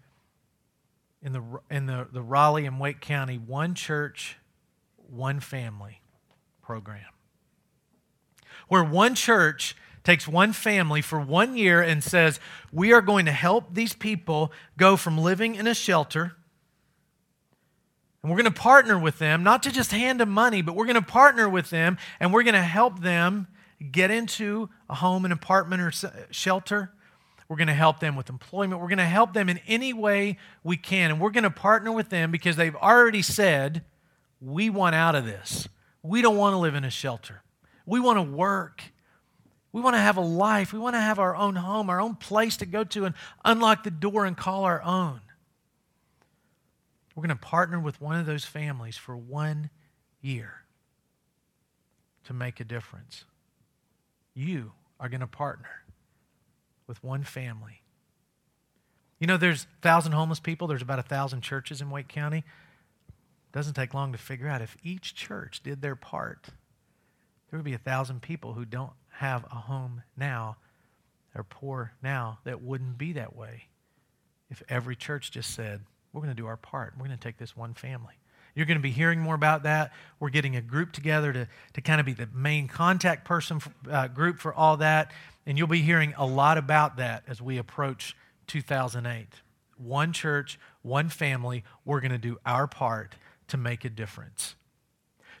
in, 1.21 1.31
the, 1.31 1.41
in 1.71 1.85
the, 1.85 2.09
the 2.11 2.21
Raleigh 2.21 2.65
and 2.65 2.81
Wake 2.81 2.99
County 2.99 3.37
One 3.37 3.75
Church, 3.75 4.35
One 4.97 5.39
Family 5.39 6.01
program, 6.61 7.05
where 8.67 8.83
one 8.83 9.15
church 9.15 9.73
takes 10.03 10.27
one 10.27 10.51
family 10.51 11.01
for 11.01 11.21
one 11.21 11.55
year 11.55 11.81
and 11.81 12.03
says, 12.03 12.41
We 12.73 12.91
are 12.91 13.01
going 13.01 13.25
to 13.27 13.31
help 13.31 13.73
these 13.73 13.93
people 13.93 14.51
go 14.75 14.97
from 14.97 15.17
living 15.17 15.55
in 15.55 15.65
a 15.65 15.73
shelter. 15.73 16.33
And 18.21 18.29
we're 18.29 18.37
going 18.37 18.53
to 18.53 18.59
partner 18.59 18.99
with 18.99 19.19
them, 19.19 19.43
not 19.43 19.63
to 19.63 19.71
just 19.71 19.91
hand 19.91 20.19
them 20.19 20.31
money, 20.31 20.61
but 20.61 20.75
we're 20.75 20.87
going 20.87 20.95
to 20.95 21.01
partner 21.01 21.47
with 21.47 21.69
them 21.69 21.97
and 22.19 22.33
we're 22.33 22.43
going 22.43 22.53
to 22.53 22.61
help 22.61 22.99
them 22.99 23.47
get 23.91 24.11
into 24.11 24.69
a 24.89 24.95
home, 24.95 25.25
an 25.25 25.31
apartment, 25.31 25.81
or 25.81 25.91
shelter. 26.31 26.91
We're 27.47 27.57
going 27.57 27.67
to 27.67 27.73
help 27.73 27.99
them 27.99 28.15
with 28.15 28.29
employment. 28.29 28.81
We're 28.81 28.87
going 28.87 28.97
to 28.97 29.05
help 29.05 29.33
them 29.33 29.49
in 29.49 29.59
any 29.67 29.93
way 29.93 30.37
we 30.63 30.77
can. 30.77 31.11
And 31.11 31.19
we're 31.19 31.31
going 31.31 31.43
to 31.43 31.51
partner 31.51 31.91
with 31.91 32.09
them 32.09 32.31
because 32.31 32.55
they've 32.55 32.75
already 32.75 33.21
said, 33.21 33.83
We 34.41 34.69
want 34.69 34.95
out 34.95 35.15
of 35.15 35.25
this. 35.25 35.67
We 36.01 36.21
don't 36.21 36.37
want 36.37 36.53
to 36.53 36.57
live 36.57 36.75
in 36.75 36.83
a 36.83 36.89
shelter. 36.89 37.43
We 37.85 37.99
want 37.99 38.17
to 38.17 38.23
work 38.23 38.83
we 39.73 39.81
want 39.81 39.95
to 39.95 39.99
have 39.99 40.17
a 40.17 40.21
life. 40.21 40.71
We 40.71 40.79
want 40.79 40.95
to 40.95 41.01
have 41.01 41.17
our 41.17 41.35
own 41.35 41.55
home, 41.55 41.89
our 41.89 41.99
own 41.99 42.15
place 42.15 42.57
to 42.57 42.65
go 42.65 42.83
to 42.85 43.05
and 43.05 43.15
unlock 43.43 43.83
the 43.83 43.91
door 43.91 44.23
and 44.23 44.37
call 44.37 44.63
our 44.63 44.81
own. 44.83 45.19
We're 47.15 47.23
going 47.23 47.35
to 47.35 47.43
partner 47.43 47.79
with 47.79 47.99
one 47.99 48.19
of 48.19 48.27
those 48.27 48.45
families 48.45 48.97
for 48.97 49.17
one 49.17 49.71
year 50.21 50.61
to 52.25 52.33
make 52.33 52.59
a 52.59 52.63
difference. 52.63 53.25
You 54.33 54.73
are 54.99 55.09
going 55.09 55.21
to 55.21 55.27
partner 55.27 55.83
with 56.87 57.03
one 57.03 57.23
family. 57.23 57.81
You 59.19 59.27
know, 59.27 59.37
there's 59.37 59.65
1,000 59.81 60.11
homeless 60.11 60.39
people, 60.39 60.67
there's 60.67 60.81
about 60.81 60.97
1,000 60.97 61.41
churches 61.41 61.81
in 61.81 61.89
Wake 61.89 62.07
County. 62.07 62.39
It 62.39 63.51
doesn't 63.51 63.73
take 63.73 63.93
long 63.93 64.11
to 64.11 64.17
figure 64.17 64.47
out 64.47 64.61
if 64.61 64.75
each 64.83 65.15
church 65.15 65.61
did 65.63 65.81
their 65.81 65.95
part, 65.95 66.47
there 67.49 67.57
would 67.57 67.65
be 67.65 67.71
1,000 67.71 68.21
people 68.21 68.53
who 68.53 68.65
don't 68.65 68.93
have 69.11 69.45
a 69.45 69.55
home 69.55 70.03
now, 70.17 70.57
they're 71.33 71.43
poor 71.43 71.93
now, 72.01 72.39
that 72.43 72.61
wouldn't 72.61 72.97
be 72.97 73.13
that 73.13 73.35
way 73.35 73.69
if 74.49 74.61
every 74.69 74.95
church 74.95 75.31
just 75.31 75.53
said, 75.53 75.81
we're 76.11 76.21
going 76.21 76.35
to 76.35 76.39
do 76.39 76.45
our 76.45 76.57
part. 76.57 76.93
We're 76.95 77.07
going 77.07 77.17
to 77.17 77.23
take 77.23 77.37
this 77.37 77.57
one 77.57 77.73
family. 77.73 78.13
You're 78.55 78.65
going 78.65 78.77
to 78.77 78.83
be 78.83 78.91
hearing 78.91 79.19
more 79.19 79.35
about 79.35 79.63
that. 79.63 79.91
We're 80.19 80.29
getting 80.29 80.55
a 80.55 80.61
group 80.61 80.91
together 80.91 81.33
to, 81.33 81.47
to 81.73 81.81
kind 81.81 81.99
of 81.99 82.05
be 82.05 82.13
the 82.13 82.29
main 82.33 82.67
contact 82.67 83.25
person 83.25 83.59
for, 83.59 83.71
uh, 83.89 84.07
group 84.07 84.39
for 84.39 84.53
all 84.53 84.77
that. 84.77 85.11
And 85.45 85.57
you'll 85.57 85.67
be 85.67 85.81
hearing 85.81 86.13
a 86.17 86.25
lot 86.25 86.57
about 86.57 86.97
that 86.97 87.23
as 87.27 87.41
we 87.41 87.57
approach 87.57 88.15
2008. 88.47 89.27
One 89.77 90.13
church, 90.13 90.59
one 90.83 91.09
family, 91.09 91.63
we're 91.83 91.99
going 91.99 92.11
to 92.11 92.17
do 92.17 92.37
our 92.45 92.67
part 92.67 93.15
to 93.47 93.57
make 93.57 93.83
a 93.85 93.89
difference. 93.89 94.55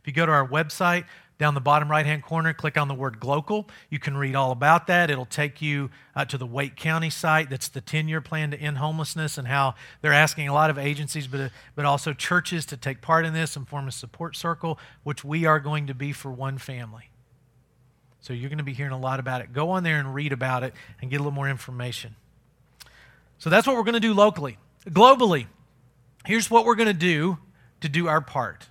If 0.03 0.07
you 0.07 0.13
go 0.13 0.25
to 0.25 0.31
our 0.33 0.45
website, 0.45 1.05
down 1.37 1.53
the 1.53 1.61
bottom 1.61 1.89
right 1.89 2.05
hand 2.05 2.23
corner, 2.23 2.53
click 2.53 2.77
on 2.77 2.87
the 2.87 2.93
word 2.93 3.19
Glocal. 3.19 3.67
You 3.89 3.99
can 3.99 4.15
read 4.15 4.35
all 4.35 4.51
about 4.51 4.87
that. 4.87 5.09
It'll 5.09 5.25
take 5.25 5.61
you 5.61 5.89
uh, 6.15 6.25
to 6.25 6.37
the 6.37 6.45
Wake 6.45 6.75
County 6.75 7.09
site. 7.09 7.49
That's 7.49 7.69
the 7.69 7.81
10 7.81 8.07
year 8.07 8.21
plan 8.21 8.51
to 8.51 8.57
end 8.57 8.77
homelessness 8.77 9.37
and 9.37 9.47
how 9.47 9.75
they're 10.01 10.13
asking 10.13 10.47
a 10.47 10.53
lot 10.53 10.69
of 10.69 10.77
agencies, 10.77 11.25
but, 11.27 11.39
uh, 11.39 11.49
but 11.75 11.85
also 11.85 12.13
churches 12.13 12.65
to 12.67 12.77
take 12.77 13.01
part 13.01 13.25
in 13.25 13.33
this 13.33 13.55
and 13.55 13.67
form 13.67 13.87
a 13.87 13.91
support 13.91 14.35
circle, 14.35 14.77
which 15.03 15.23
we 15.23 15.45
are 15.45 15.59
going 15.59 15.87
to 15.87 15.93
be 15.93 16.11
for 16.11 16.31
one 16.31 16.57
family. 16.57 17.09
So 18.19 18.31
you're 18.31 18.49
going 18.49 18.59
to 18.59 18.63
be 18.63 18.73
hearing 18.73 18.93
a 18.93 18.99
lot 18.99 19.19
about 19.19 19.41
it. 19.41 19.51
Go 19.51 19.71
on 19.71 19.83
there 19.83 19.99
and 19.99 20.13
read 20.13 20.33
about 20.33 20.63
it 20.63 20.73
and 21.01 21.09
get 21.09 21.17
a 21.17 21.19
little 21.19 21.31
more 21.31 21.49
information. 21.49 22.15
So 23.37 23.49
that's 23.49 23.65
what 23.65 23.75
we're 23.75 23.83
going 23.83 23.93
to 23.93 23.99
do 23.99 24.13
locally. 24.13 24.57
Globally, 24.85 25.47
here's 26.25 26.49
what 26.49 26.65
we're 26.65 26.75
going 26.75 26.87
to 26.87 26.93
do 26.93 27.37
to 27.81 27.89
do 27.89 28.07
our 28.07 28.21
part. 28.21 28.67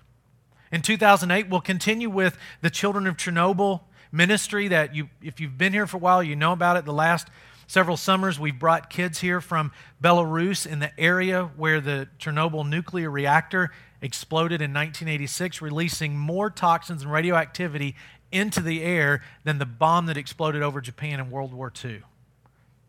In 0.72 0.80
2008, 0.80 1.50
we'll 1.50 1.60
continue 1.60 2.08
with 2.08 2.38
the 2.62 2.70
Children 2.70 3.06
of 3.06 3.18
Chernobyl 3.18 3.82
ministry 4.10 4.68
that 4.68 4.94
you, 4.94 5.10
if 5.22 5.38
you've 5.38 5.58
been 5.58 5.74
here 5.74 5.86
for 5.86 5.98
a 5.98 6.00
while, 6.00 6.22
you 6.22 6.34
know 6.34 6.52
about 6.52 6.78
it. 6.78 6.86
The 6.86 6.94
last 6.94 7.28
several 7.66 7.98
summers, 7.98 8.40
we've 8.40 8.58
brought 8.58 8.88
kids 8.88 9.20
here 9.20 9.42
from 9.42 9.70
Belarus 10.02 10.66
in 10.66 10.78
the 10.78 10.98
area 10.98 11.50
where 11.56 11.78
the 11.82 12.08
Chernobyl 12.18 12.66
nuclear 12.66 13.10
reactor 13.10 13.70
exploded 14.00 14.62
in 14.62 14.70
1986, 14.70 15.60
releasing 15.60 16.16
more 16.18 16.48
toxins 16.48 17.02
and 17.02 17.12
radioactivity 17.12 17.94
into 18.32 18.62
the 18.62 18.82
air 18.82 19.22
than 19.44 19.58
the 19.58 19.66
bomb 19.66 20.06
that 20.06 20.16
exploded 20.16 20.62
over 20.62 20.80
Japan 20.80 21.20
in 21.20 21.30
World 21.30 21.52
War 21.52 21.70
II. 21.84 22.00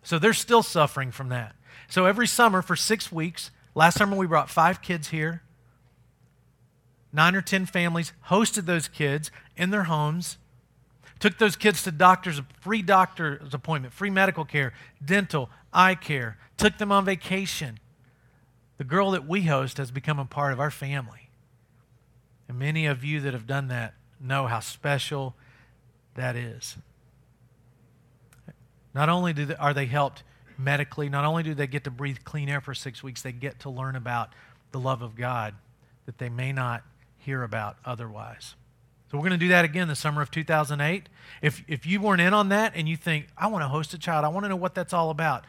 So 0.03 0.19
they're 0.19 0.33
still 0.33 0.63
suffering 0.63 1.11
from 1.11 1.27
that. 1.29 1.53
So 1.89 2.05
every 2.05 2.27
summer 2.27 2.61
for 2.61 2.77
six 2.77 3.11
weeks, 3.11 3.51
last 3.75 3.97
summer 3.97 4.15
we 4.15 4.25
brought 4.25 4.49
five 4.49 4.81
kids 4.81 5.09
here 5.09 5.42
nine 7.13 7.35
or 7.35 7.41
10 7.41 7.67
families 7.67 8.11
hosted 8.27 8.65
those 8.65 8.87
kids 8.87 9.31
in 9.55 9.69
their 9.69 9.83
homes, 9.83 10.37
took 11.19 11.37
those 11.37 11.55
kids 11.55 11.83
to 11.83 11.91
doctors, 11.91 12.41
free 12.59 12.81
doctor's 12.81 13.53
appointment, 13.53 13.93
free 13.93 14.09
medical 14.09 14.43
care, 14.43 14.73
dental, 15.03 15.49
eye 15.71 15.95
care, 15.95 16.37
took 16.57 16.79
them 16.79 16.91
on 16.91 17.05
vacation. 17.05 17.79
The 18.77 18.83
girl 18.83 19.11
that 19.11 19.27
we 19.27 19.43
host 19.43 19.77
has 19.77 19.91
become 19.91 20.19
a 20.19 20.25
part 20.25 20.51
of 20.51 20.59
our 20.59 20.71
family. 20.71 21.29
And 22.49 22.59
many 22.59 22.87
of 22.87 23.05
you 23.05 23.21
that 23.21 23.33
have 23.33 23.47
done 23.47 23.67
that 23.69 23.93
know 24.19 24.47
how 24.47 24.59
special 24.59 25.35
that 26.15 26.35
is. 26.35 26.75
Not 28.93 29.09
only 29.09 29.33
they, 29.33 29.55
are 29.55 29.73
they 29.73 29.85
helped 29.85 30.23
medically, 30.57 31.09
not 31.09 31.25
only 31.25 31.43
do 31.43 31.53
they 31.53 31.67
get 31.67 31.83
to 31.85 31.91
breathe 31.91 32.17
clean 32.23 32.49
air 32.49 32.61
for 32.61 32.73
six 32.73 33.01
weeks, 33.01 33.21
they 33.21 33.31
get 33.31 33.59
to 33.61 33.69
learn 33.69 33.95
about 33.95 34.33
the 34.71 34.79
love 34.79 35.01
of 35.01 35.15
God 35.15 35.55
that 36.05 36.17
they 36.17 36.29
may 36.29 36.51
not 36.51 36.83
hear 37.23 37.43
about 37.43 37.77
otherwise. 37.85 38.55
So 39.09 39.17
we're 39.17 39.29
going 39.29 39.39
to 39.39 39.45
do 39.45 39.49
that 39.49 39.63
again 39.63 39.87
the 39.87 39.95
summer 39.95 40.21
of 40.21 40.31
2008. 40.31 41.07
If, 41.41 41.63
if 41.67 41.85
you 41.85 42.01
weren't 42.01 42.21
in 42.21 42.33
on 42.33 42.49
that 42.49 42.73
and 42.75 42.89
you 42.89 42.97
think, 42.97 43.27
I 43.37 43.47
want 43.47 43.63
to 43.63 43.67
host 43.67 43.93
a 43.93 43.99
child, 43.99 44.25
I 44.25 44.29
want 44.29 44.43
to 44.45 44.49
know 44.49 44.55
what 44.55 44.73
that's 44.73 44.91
all 44.91 45.11
about. 45.11 45.45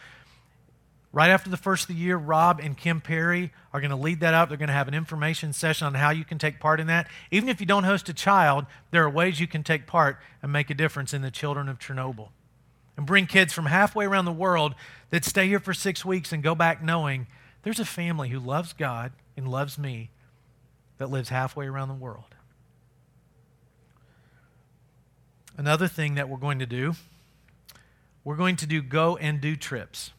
Right 1.14 1.31
after 1.31 1.49
the 1.49 1.57
first 1.57 1.89
of 1.89 1.97
the 1.97 2.03
year, 2.03 2.16
Rob 2.16 2.61
and 2.61 2.77
Kim 2.77 3.01
Perry 3.01 3.53
are 3.72 3.81
going 3.81 3.91
to 3.91 3.97
lead 3.97 4.20
that 4.20 4.35
up. 4.35 4.49
They're 4.49 4.59
going 4.59 4.68
to 4.68 4.75
have 4.75 4.89
an 4.89 4.95
information 4.95 5.53
session 5.53 5.87
on 5.87 5.95
how 5.95 6.11
you 6.11 6.25
can 6.25 6.39
take 6.39 6.61
part 6.61 6.81
in 6.81 6.89
that. 6.89 7.09
Even 7.31 7.49
if 7.49 7.61
you 7.61 7.66
don't 7.66 7.85
host 7.85 8.09
a 8.09 8.12
child, 8.12 8.66
there 8.91 9.05
are 9.05 9.11
ways 9.11 9.41
you 9.41 9.47
can 9.47 9.62
take 9.62 9.87
part 9.87 10.18
and 10.43 10.53
make 10.53 10.70
a 10.70 10.75
difference 10.75 11.14
in 11.14 11.22
the 11.22 11.31
children 11.31 11.68
of 11.68 11.79
Chernobyl. 11.79 12.31
And 12.97 13.07
bring 13.07 13.27
kids 13.27 13.53
from 13.53 13.66
halfway 13.66 14.05
around 14.05 14.25
the 14.25 14.33
world 14.33 14.75
that 15.11 15.25
stay 15.25 15.49
here 15.49 15.61
for 15.61 15.72
six 15.72 16.05
weeks 16.05 16.33
and 16.33 16.43
go 16.43 16.55
back 16.55 16.83
knowing 16.83 17.29
there's 17.62 17.81
a 17.81 17.85
family 17.85 18.29
who 18.29 18.39
loves 18.39 18.72
God 18.72 19.12
and 19.37 19.49
loves 19.49 19.79
me 19.79 20.11
that 20.99 21.11
lives 21.11 21.28
halfway 21.28 21.66
around 21.66 21.88
the 21.88 21.95
world. 21.95 22.34
Another 25.57 25.88
thing 25.88 26.14
that 26.16 26.28
we're 26.28 26.36
going 26.36 26.59
to 26.59 26.66
do, 26.66 26.95
we're 28.24 28.36
going 28.36 28.57
to 28.57 28.66
do 28.66 28.82
go 28.82 29.16
and 29.16 29.40
do 29.40 29.57
trips. 29.57 30.12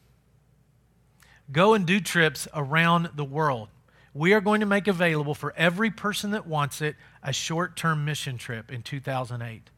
Go 1.52 1.74
and 1.74 1.86
do 1.86 2.00
trips 2.00 2.48
around 2.54 3.10
the 3.14 3.24
world. 3.24 3.68
We 4.14 4.32
are 4.32 4.40
going 4.40 4.60
to 4.60 4.66
make 4.66 4.88
available 4.88 5.34
for 5.34 5.52
every 5.56 5.90
person 5.90 6.30
that 6.30 6.46
wants 6.46 6.80
it 6.80 6.96
a 7.22 7.32
short 7.32 7.76
term 7.76 8.04
mission 8.04 8.38
trip 8.38 8.72
in 8.72 8.82
2008. 8.82 9.70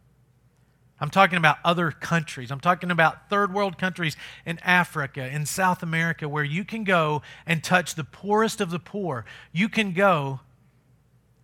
I'm 1.00 1.10
talking 1.10 1.38
about 1.38 1.58
other 1.64 1.90
countries. 1.90 2.50
I'm 2.50 2.60
talking 2.60 2.90
about 2.90 3.28
third 3.28 3.52
world 3.52 3.78
countries 3.78 4.16
in 4.44 4.58
Africa, 4.60 5.26
in 5.26 5.46
South 5.46 5.82
America, 5.82 6.28
where 6.28 6.44
you 6.44 6.64
can 6.64 6.84
go 6.84 7.22
and 7.46 7.62
touch 7.62 7.94
the 7.94 8.04
poorest 8.04 8.60
of 8.60 8.70
the 8.70 8.80
poor. 8.80 9.24
You 9.52 9.68
can 9.68 9.92
go 9.92 10.40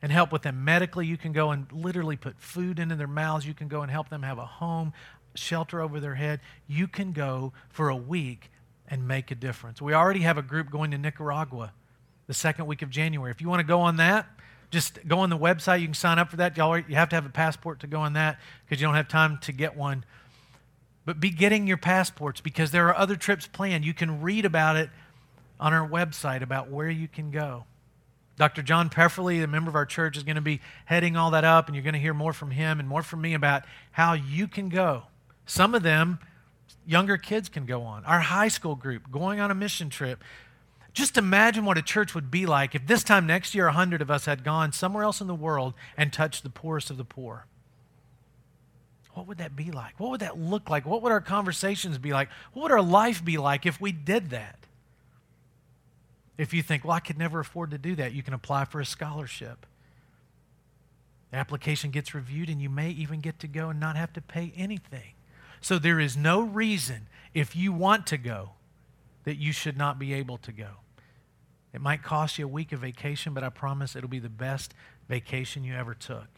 and 0.05 0.13
help 0.13 0.31
with 0.31 0.43
them 0.43 0.63
medically. 0.67 1.07
You 1.07 1.17
can 1.17 1.33
go 1.33 1.51
and 1.51 1.67
literally 1.73 2.19
put 2.19 2.39
food 2.39 2.79
into 2.79 2.95
their 2.95 3.07
mouths. 3.07 3.47
You 3.47 3.55
can 3.55 3.69
go 3.69 3.81
and 3.81 3.91
help 3.91 4.11
them 4.11 4.23
have 4.23 4.37
a 4.37 4.45
home, 4.45 4.93
shelter 5.35 5.81
over 5.81 5.99
their 5.99 6.15
head. 6.15 6.41
You 6.67 6.89
can 6.89 7.13
go 7.13 7.55
for 7.71 7.89
a 7.89 7.97
week 7.97 8.51
and 8.87 9.09
make 9.09 9.31
a 9.31 9.35
difference. 9.35 9.81
We 9.81 9.95
already 9.95 10.21
have 10.21 10.37
a 10.37 10.43
group 10.43 10.71
going 10.71 10.91
to 10.91 10.99
Nicaragua 10.99 11.73
the 12.27 12.35
second 12.35 12.67
week 12.67 12.83
of 12.83 12.91
January. 12.91 13.31
If 13.31 13.41
you 13.41 13.49
want 13.49 13.61
to 13.61 13.67
go 13.67 13.81
on 13.81 13.97
that, 13.97 14.27
just 14.71 14.99
go 15.09 15.21
on 15.21 15.31
the 15.31 15.39
website. 15.39 15.81
You 15.81 15.87
can 15.87 15.95
sign 15.95 16.19
up 16.19 16.29
for 16.29 16.37
that. 16.37 16.55
Y'all, 16.59 16.77
you 16.77 16.97
have 16.97 17.09
to 17.09 17.17
have 17.17 17.25
a 17.25 17.31
passport 17.31 17.81
to 17.81 17.87
go 17.87 18.01
on 18.01 18.13
that 18.13 18.39
because 18.67 18.83
you 18.83 18.87
don't 18.87 18.97
have 18.97 19.09
time 19.09 19.39
to 19.39 19.53
get 19.53 19.75
one. 19.75 20.05
But 21.07 21.19
be 21.19 21.31
getting 21.31 21.67
your 21.67 21.79
passports 21.79 22.43
because 22.43 22.73
there 22.73 22.89
are 22.89 22.95
other 22.95 23.17
trips 23.17 23.47
planned. 23.47 23.87
You 23.87 23.95
can 23.95 24.21
read 24.21 24.45
about 24.45 24.77
it 24.77 24.91
on 25.59 25.73
our 25.73 25.89
website 25.89 26.43
about 26.43 26.69
where 26.69 26.91
you 26.91 27.09
can 27.09 27.31
go. 27.31 27.65
Dr. 28.37 28.63
John 28.63 28.91
Pefferly, 28.91 29.43
a 29.43 29.47
member 29.47 29.69
of 29.69 29.77
our 29.77 29.87
church, 29.87 30.17
is 30.17 30.25
going 30.25 30.37
to 30.37 30.43
be 30.43 30.61
heading 30.87 31.17
all 31.17 31.31
that 31.31 31.45
up, 31.45 31.67
and 31.67 31.77
you're 31.77 31.85
going 31.85 31.95
to 31.95 32.01
hear 32.01 32.15
more 32.15 32.33
from 32.33 32.51
him 32.51 32.81
and 32.81 32.89
more 32.89 33.03
from 33.03 33.21
me 33.21 33.35
about 33.35 33.63
how 33.93 34.15
you 34.15 34.49
can 34.49 34.69
go. 34.69 35.05
Some 35.47 35.75
of 35.75 35.83
them, 35.83 36.19
younger 36.87 37.17
kids 37.17 37.49
can 37.49 37.65
go 37.65 37.83
on. 37.83 38.05
Our 38.05 38.21
high 38.21 38.49
school 38.49 38.75
group 38.75 39.11
going 39.11 39.39
on 39.39 39.51
a 39.51 39.55
mission 39.55 39.89
trip. 39.89 40.23
Just 40.93 41.17
imagine 41.17 41.65
what 41.65 41.79
a 41.79 41.83
church 41.83 42.15
would 42.15 42.31
be 42.31 42.47
like 42.47 42.75
if 42.75 42.87
this 42.87 43.05
time 43.05 43.27
next 43.27 43.55
year, 43.55 43.67
100 43.67 44.01
of 44.01 44.11
us 44.11 44.27
had 44.27 44.45
gone 44.45 44.73
somewhere 44.73 45.05
else 45.05 45.21
in 45.21 45.27
the 45.27 45.35
world 45.35 45.75
and 45.97 46.13
touched 46.13 46.43
the 46.43 46.51
poorest 46.51 46.91
of 46.91 46.97
the 46.97 47.05
poor. 47.05 47.47
What 49.13 49.29
would 49.29 49.39
that 49.39 49.55
be 49.55 49.71
like? 49.71 49.99
What 49.99 50.11
would 50.11 50.21
that 50.21 50.39
look 50.39 50.69
like? 50.69 50.85
What 50.85 51.03
would 51.03 51.13
our 51.13 51.21
conversations 51.21 51.99
be 51.99 52.13
like? 52.13 52.29
What 52.53 52.65
would 52.65 52.73
our 52.73 52.83
life 52.83 53.25
be 53.25 53.39
like 53.39 53.65
if 53.65 53.81
we 53.81 53.93
did 53.93 54.31
that? 54.31 54.59
If 56.37 56.53
you 56.53 56.63
think, 56.63 56.85
well, 56.85 56.97
I 56.97 57.01
could 57.01 57.19
never 57.19 57.41
afford 57.41 57.71
to 57.71 57.79
do 57.79 57.95
that, 57.97 58.13
you 58.13 58.23
can 58.23 58.35
apply 58.35 58.65
for 58.65 58.81
a 58.81 58.85
scholarship. 58.85 59.67
The 61.31 61.37
application 61.37 61.91
gets 61.91 62.15
reviewed, 62.15 62.49
and 62.49 62.61
you 62.61 62.69
may 62.69 62.91
even 62.91 63.21
get 63.21 63.39
to 63.41 63.49
go 63.49 63.69
and 63.71 63.79
not 63.79 63.97
have 63.97 64.13
to 64.15 64.21
pay 64.21 64.53
anything. 64.57 65.15
So 65.61 65.79
there 65.79 66.01
is 66.01 66.17
no 66.17 66.43
reason, 66.43 67.07
if 67.33 67.57
you 67.57 67.73
want 67.73 68.07
to 68.09 68.17
go, 68.17 68.51
that 69.25 69.37
you 69.37 69.53
should 69.53 69.77
not 69.77 69.99
be 69.99 70.13
able 70.13 70.39
to 70.39 70.53
go. 70.53 70.69
It 71.73 71.81
might 71.81 72.03
cost 72.03 72.39
you 72.39 72.45
a 72.45 72.49
week 72.49 72.73
of 72.73 72.81
vacation, 72.81 73.35
but 73.35 73.43
I 73.43 73.49
promise 73.49 73.97
it'll 73.97 74.09
be 74.09 74.19
the 74.19 74.29
best 74.29 74.75
vacation 75.09 75.65
you 75.65 75.75
ever 75.75 75.95
took. 75.95 76.29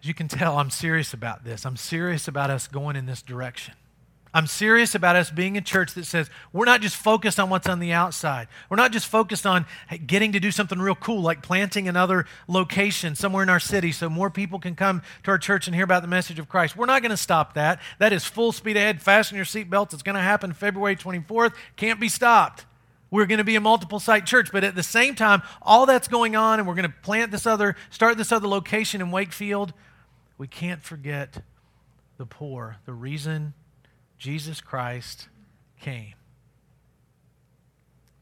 As 0.00 0.08
you 0.08 0.14
can 0.14 0.28
tell, 0.28 0.58
I'm 0.58 0.70
serious 0.70 1.14
about 1.14 1.44
this. 1.44 1.64
I'm 1.64 1.76
serious 1.76 2.26
about 2.26 2.50
us 2.50 2.66
going 2.66 2.96
in 2.96 3.06
this 3.06 3.22
direction. 3.22 3.74
I'm 4.34 4.46
serious 4.46 4.94
about 4.94 5.14
us 5.14 5.30
being 5.30 5.58
a 5.58 5.60
church 5.60 5.92
that 5.92 6.06
says 6.06 6.30
we're 6.54 6.64
not 6.64 6.80
just 6.80 6.96
focused 6.96 7.38
on 7.38 7.50
what's 7.50 7.68
on 7.68 7.80
the 7.80 7.92
outside. 7.92 8.48
We're 8.70 8.78
not 8.78 8.90
just 8.90 9.06
focused 9.06 9.44
on 9.44 9.66
getting 10.06 10.32
to 10.32 10.40
do 10.40 10.50
something 10.50 10.78
real 10.78 10.94
cool, 10.94 11.20
like 11.20 11.42
planting 11.42 11.86
another 11.86 12.24
location 12.48 13.14
somewhere 13.14 13.42
in 13.42 13.50
our 13.50 13.60
city 13.60 13.92
so 13.92 14.08
more 14.08 14.30
people 14.30 14.58
can 14.58 14.74
come 14.74 15.02
to 15.24 15.30
our 15.30 15.38
church 15.38 15.66
and 15.66 15.74
hear 15.74 15.84
about 15.84 16.00
the 16.00 16.08
message 16.08 16.38
of 16.38 16.48
Christ. 16.48 16.76
We're 16.76 16.86
not 16.86 17.02
going 17.02 17.10
to 17.10 17.16
stop 17.16 17.52
that. 17.54 17.78
That 17.98 18.14
is 18.14 18.24
full 18.24 18.52
speed 18.52 18.78
ahead. 18.78 19.02
Fasten 19.02 19.36
your 19.36 19.44
seatbelts. 19.44 19.92
It's 19.92 20.02
going 20.02 20.16
to 20.16 20.22
happen 20.22 20.54
February 20.54 20.96
24th. 20.96 21.52
Can't 21.76 22.00
be 22.00 22.08
stopped. 22.08 22.64
We're 23.10 23.26
going 23.26 23.38
to 23.38 23.44
be 23.44 23.56
a 23.56 23.60
multiple 23.60 24.00
site 24.00 24.24
church, 24.24 24.50
but 24.50 24.64
at 24.64 24.74
the 24.74 24.82
same 24.82 25.14
time, 25.14 25.42
all 25.60 25.84
that's 25.84 26.08
going 26.08 26.34
on, 26.34 26.58
and 26.58 26.66
we're 26.66 26.74
going 26.74 26.90
to 26.90 26.96
plant 27.02 27.30
this 27.30 27.46
other, 27.46 27.76
start 27.90 28.16
this 28.16 28.32
other 28.32 28.48
location 28.48 29.02
in 29.02 29.10
Wakefield. 29.10 29.74
We 30.38 30.46
can't 30.46 30.82
forget 30.82 31.42
the 32.16 32.24
poor. 32.24 32.78
The 32.86 32.94
reason 32.94 33.52
Jesus 34.22 34.60
Christ 34.60 35.26
came. 35.80 36.14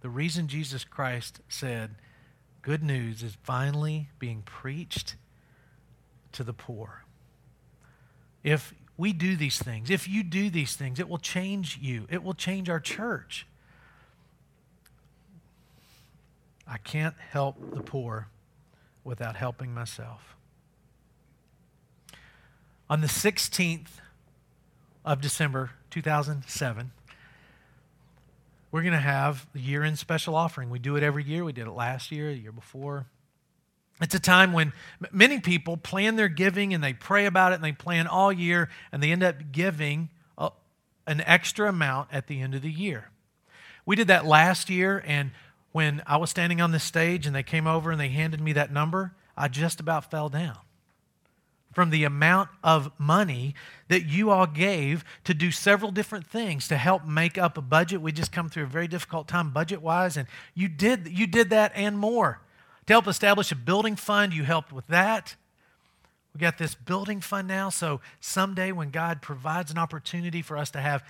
The 0.01 0.09
reason 0.09 0.48
Jesus 0.48 0.82
Christ 0.82 1.40
said, 1.46 1.90
Good 2.62 2.82
news 2.82 3.22
is 3.22 3.36
finally 3.42 4.09
being 4.18 4.40
preached 4.40 5.16
to 6.32 6.42
the 6.42 6.55
poor. 6.55 7.05
If 8.42 8.72
we 8.96 9.12
do 9.12 9.36
these 9.36 9.59
things, 9.59 9.90
if 9.90 10.09
you 10.09 10.22
do 10.22 10.48
these 10.48 10.74
things, 10.74 10.98
it 10.98 11.07
will 11.07 11.18
change 11.18 11.78
you, 11.82 12.07
it 12.09 12.22
will 12.22 12.32
change 12.32 12.70
our 12.70 12.80
church. 12.80 13.46
I 16.66 16.78
can't 16.78 17.16
help 17.28 17.74
the 17.74 17.82
poor 17.82 18.28
without 19.05 19.36
helping 19.36 19.74
myself. 19.74 20.34
On 22.88 23.03
the 23.03 23.07
16th 23.07 24.01
of 25.05 25.20
December 25.20 25.70
2007, 25.90 26.92
we're 28.70 28.82
going 28.82 28.92
to 28.92 28.98
have 28.98 29.46
the 29.53 29.61
year 29.61 29.82
end 29.82 29.98
special 29.98 30.34
offering. 30.34 30.70
We 30.70 30.78
do 30.78 30.96
it 30.96 31.03
every 31.03 31.24
year. 31.24 31.44
We 31.44 31.53
did 31.53 31.66
it 31.66 31.72
last 31.72 32.12
year, 32.12 32.32
the 32.32 32.38
year 32.38 32.53
before. 32.53 33.07
It's 34.01 34.14
a 34.14 34.20
time 34.20 34.53
when 34.53 34.72
many 35.11 35.40
people 35.40 35.76
plan 35.76 36.16
their 36.16 36.28
giving 36.28 36.72
and 36.72 36.82
they 36.82 36.94
pray 36.94 37.26
about 37.26 37.53
it 37.53 37.57
and 37.57 37.64
they 37.64 37.72
plan 37.72 38.07
all 38.07 38.32
year 38.32 38.70
and 38.92 39.03
they 39.03 39.11
end 39.11 39.22
up 39.22 39.53
giving 39.53 40.09
a, 40.38 40.51
an 41.07 41.20
extra 41.22 41.68
amount 41.68 42.09
at 42.12 42.26
the 42.26 42.40
end 42.40 42.55
of 42.55 42.62
the 42.62 42.70
year. 42.70 43.11
We 43.84 43.96
did 43.96 44.09
that 44.09 44.24
last 44.24 44.70
year, 44.70 45.03
and 45.07 45.32
when 45.72 46.03
I 46.07 46.16
was 46.18 46.30
standing 46.30 46.61
on 46.61 46.70
the 46.70 46.78
stage 46.78 47.26
and 47.26 47.34
they 47.34 47.42
came 47.42 47.66
over 47.66 47.90
and 47.90 48.01
they 48.01 48.09
handed 48.09 48.40
me 48.40 48.53
that 48.53 48.72
number, 48.72 49.14
I 49.36 49.48
just 49.48 49.80
about 49.80 50.11
fell 50.11 50.28
down 50.28 50.59
from 51.73 51.91
the 51.91 52.05
amount 52.05 52.51
of 52.64 52.91
money 52.99 53.55
that 53.89 54.05
you 54.07 54.31
all 54.31 54.47
gave 54.47 55.05
to 55.25 55.35
do 55.35 55.51
several 55.51 55.91
different 55.91 56.27
things 56.27 56.66
to 56.68 56.77
help 56.77 57.05
make 57.05 57.39
up 57.39 57.57
a 57.57 57.62
budget. 57.62 58.01
We 58.01 58.12
just 58.12 58.33
come 58.33 58.49
through 58.49 58.64
a 58.64 58.66
very 58.66 58.89
difficult 58.89 59.29
time 59.29 59.51
budget 59.51 59.81
wise, 59.81 60.16
and 60.16 60.27
you 60.55 60.68
did, 60.68 61.09
you 61.09 61.27
did 61.27 61.51
that 61.51 61.73
and 61.75 61.99
more. 61.99 62.41
To 62.87 62.93
help 62.93 63.07
establish 63.07 63.53
a 63.53 63.57
building 63.57 63.95
fund, 63.95 64.33
you 64.33 64.43
helped 64.43 64.73
with 64.73 64.87
that. 64.89 65.37
We 66.35 66.41
got 66.41 66.59
this 66.59 66.75
building 66.75 67.21
fund 67.21 67.47
now, 67.49 67.71
so 67.71 68.01
someday 68.21 68.73
when 68.73 68.91
God 68.91 69.23
provides 69.23 69.71
an 69.71 69.79
opportunity 69.79 70.43
for 70.43 70.57
us 70.57 70.71
to 70.73 70.81
have 70.81 71.05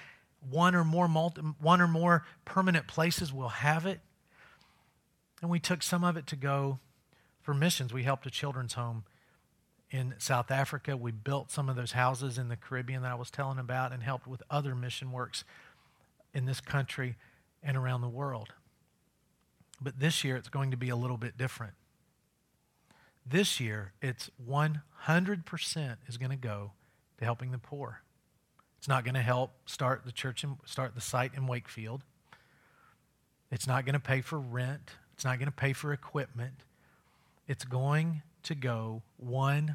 one 0.48 0.74
or 0.74 0.84
more 0.84 1.08
multi, 1.08 1.42
one 1.60 1.80
or 1.80 1.88
more 1.88 2.24
permanent 2.44 2.86
places, 2.86 3.32
we'll 3.32 3.48
have 3.48 3.86
it. 3.86 4.00
And 5.40 5.50
we 5.50 5.58
took 5.58 5.82
some 5.82 6.04
of 6.04 6.16
it 6.16 6.26
to 6.28 6.36
go 6.36 6.78
for 7.42 7.54
missions. 7.54 7.92
We 7.92 8.02
helped 8.02 8.26
a 8.26 8.30
children's 8.30 8.74
home 8.74 9.04
in 9.90 10.14
South 10.18 10.50
Africa. 10.50 10.96
We 10.96 11.10
built 11.10 11.50
some 11.50 11.68
of 11.68 11.76
those 11.76 11.92
houses 11.92 12.38
in 12.38 12.48
the 12.48 12.56
Caribbean 12.56 13.02
that 13.02 13.12
I 13.12 13.16
was 13.16 13.30
telling 13.30 13.58
about 13.58 13.92
and 13.92 14.02
helped 14.02 14.26
with 14.26 14.42
other 14.50 14.74
mission 14.74 15.12
works 15.12 15.44
in 16.32 16.46
this 16.46 16.60
country 16.60 17.16
and 17.62 17.76
around 17.76 18.00
the 18.00 18.08
world. 18.08 18.50
But 19.80 19.98
this 19.98 20.22
year 20.22 20.36
it's 20.36 20.48
going 20.48 20.70
to 20.70 20.76
be 20.76 20.90
a 20.90 20.96
little 20.96 21.16
bit 21.16 21.36
different. 21.36 21.74
This 23.26 23.60
year 23.60 23.92
it's 24.00 24.30
100% 24.48 25.96
is 26.06 26.16
going 26.16 26.30
to 26.30 26.36
go 26.36 26.72
to 27.18 27.24
helping 27.24 27.50
the 27.50 27.58
poor. 27.58 28.02
It's 28.78 28.88
not 28.88 29.04
going 29.04 29.14
to 29.14 29.20
help 29.20 29.52
start 29.66 30.04
the 30.04 30.12
church 30.12 30.42
and 30.42 30.56
start 30.64 30.94
the 30.94 31.00
site 31.00 31.34
in 31.34 31.46
Wakefield. 31.46 32.02
It's 33.50 33.66
not 33.66 33.84
going 33.84 33.94
to 33.94 34.00
pay 34.00 34.20
for 34.20 34.38
rent. 34.38 34.92
It's 35.14 35.24
not 35.24 35.38
going 35.38 35.46
to 35.46 35.52
pay 35.52 35.72
for 35.72 35.92
equipment. 35.92 36.54
It's 37.46 37.64
going 37.64 38.22
to 38.44 38.54
go 38.54 39.02
100% 39.24 39.74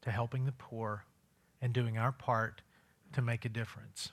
to 0.00 0.10
helping 0.10 0.44
the 0.44 0.52
poor 0.52 1.04
and 1.60 1.72
doing 1.72 1.98
our 1.98 2.12
part 2.12 2.62
to 3.12 3.22
make 3.22 3.44
a 3.44 3.48
difference. 3.48 4.12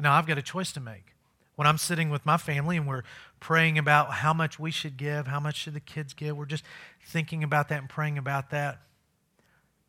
Now, 0.00 0.14
I've 0.14 0.26
got 0.26 0.38
a 0.38 0.42
choice 0.42 0.72
to 0.72 0.80
make. 0.80 1.14
When 1.54 1.66
I'm 1.66 1.78
sitting 1.78 2.10
with 2.10 2.26
my 2.26 2.38
family 2.38 2.76
and 2.76 2.88
we're 2.88 3.02
praying 3.38 3.78
about 3.78 4.14
how 4.14 4.32
much 4.32 4.58
we 4.58 4.70
should 4.70 4.96
give, 4.96 5.26
how 5.26 5.38
much 5.38 5.56
should 5.56 5.74
the 5.74 5.80
kids 5.80 6.12
give, 6.14 6.36
we're 6.36 6.46
just 6.46 6.64
thinking 7.06 7.44
about 7.44 7.68
that 7.68 7.78
and 7.78 7.88
praying 7.88 8.18
about 8.18 8.50
that. 8.50 8.80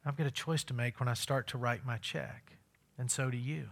I've 0.05 0.17
got 0.17 0.28
a 0.28 0.32
choice 0.32 0.63
to 0.65 0.74
make 0.74 0.99
when 0.99 1.07
I 1.07 1.13
start 1.13 1.47
to 1.47 1.57
write 1.57 1.86
my 1.86 1.97
check, 1.97 2.57
and 2.97 3.09
so 3.09 3.32
do 3.32 3.38
you. 3.38 3.69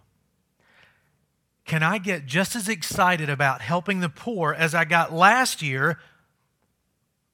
Can 1.65 1.83
I 1.83 1.97
get 1.97 2.25
just 2.25 2.55
as 2.55 2.67
excited 2.69 3.29
about 3.29 3.61
helping 3.61 3.99
the 3.99 4.09
poor 4.09 4.53
as 4.53 4.73
I 4.73 4.85
got 4.85 5.13
last 5.13 5.61
year 5.61 5.99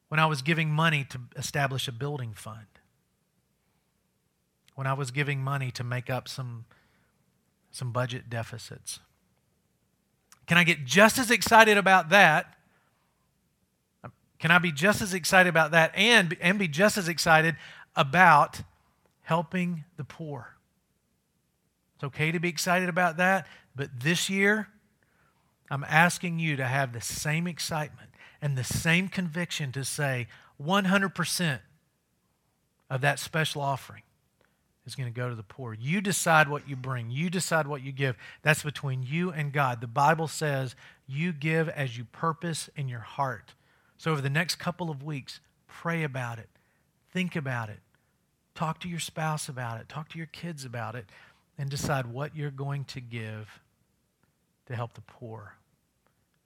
when 0.09 0.19
I 0.19 0.25
was 0.25 0.41
giving 0.41 0.69
money 0.69 1.05
to 1.09 1.19
establish 1.35 1.87
a 1.87 1.91
building 1.91 2.33
fund, 2.33 2.67
when 4.75 4.87
I 4.87 4.93
was 4.93 5.11
giving 5.11 5.43
money 5.43 5.71
to 5.71 5.83
make 5.83 6.09
up 6.09 6.27
some, 6.27 6.65
some 7.71 7.91
budget 7.91 8.29
deficits. 8.29 8.99
Can 10.45 10.57
I 10.57 10.63
get 10.63 10.85
just 10.85 11.17
as 11.17 11.29
excited 11.29 11.77
about 11.77 12.09
that? 12.09 12.53
Can 14.39 14.51
I 14.51 14.59
be 14.59 14.71
just 14.71 15.01
as 15.01 15.13
excited 15.13 15.49
about 15.49 15.71
that 15.71 15.91
and, 15.95 16.37
and 16.39 16.59
be 16.59 16.67
just 16.67 16.97
as 16.97 17.07
excited 17.07 17.55
about 17.95 18.61
helping 19.21 19.83
the 19.97 20.03
poor? 20.03 20.55
It's 21.95 22.03
okay 22.03 22.31
to 22.31 22.39
be 22.39 22.47
excited 22.47 22.87
about 22.87 23.17
that, 23.17 23.47
but 23.75 23.89
this 23.99 24.29
year, 24.29 24.67
I'm 25.71 25.83
asking 25.83 26.39
you 26.39 26.55
to 26.55 26.65
have 26.65 26.93
the 26.93 27.01
same 27.01 27.47
excitement 27.47 28.06
and 28.41 28.57
the 28.57 28.63
same 28.63 29.07
conviction 29.07 29.71
to 29.73 29.83
say, 29.83 30.27
100% 30.61 31.59
of 32.89 33.01
that 33.01 33.19
special 33.19 33.61
offering 33.61 34.03
is 34.85 34.95
going 34.95 35.11
to 35.11 35.15
go 35.15 35.29
to 35.29 35.35
the 35.35 35.43
poor. 35.43 35.73
You 35.73 36.01
decide 36.01 36.47
what 36.47 36.67
you 36.67 36.75
bring, 36.75 37.11
you 37.11 37.29
decide 37.29 37.67
what 37.67 37.83
you 37.83 37.91
give. 37.91 38.15
That's 38.41 38.63
between 38.63 39.03
you 39.03 39.31
and 39.31 39.51
God. 39.51 39.81
The 39.81 39.87
Bible 39.87 40.27
says 40.27 40.75
you 41.05 41.33
give 41.33 41.69
as 41.69 41.97
you 41.97 42.05
purpose 42.05 42.69
in 42.75 42.87
your 42.87 43.01
heart. 43.01 43.53
So, 43.97 44.11
over 44.11 44.21
the 44.21 44.29
next 44.29 44.55
couple 44.55 44.89
of 44.89 45.03
weeks, 45.03 45.39
pray 45.67 46.03
about 46.03 46.39
it, 46.39 46.49
think 47.11 47.35
about 47.35 47.69
it, 47.69 47.79
talk 48.55 48.79
to 48.81 48.87
your 48.87 48.99
spouse 48.99 49.49
about 49.49 49.79
it, 49.81 49.89
talk 49.89 50.09
to 50.09 50.17
your 50.17 50.27
kids 50.27 50.63
about 50.63 50.95
it, 50.95 51.05
and 51.57 51.69
decide 51.69 52.05
what 52.05 52.35
you're 52.35 52.51
going 52.51 52.85
to 52.85 53.01
give 53.01 53.61
to 54.67 54.75
help 54.75 54.93
the 54.93 55.01
poor. 55.01 55.55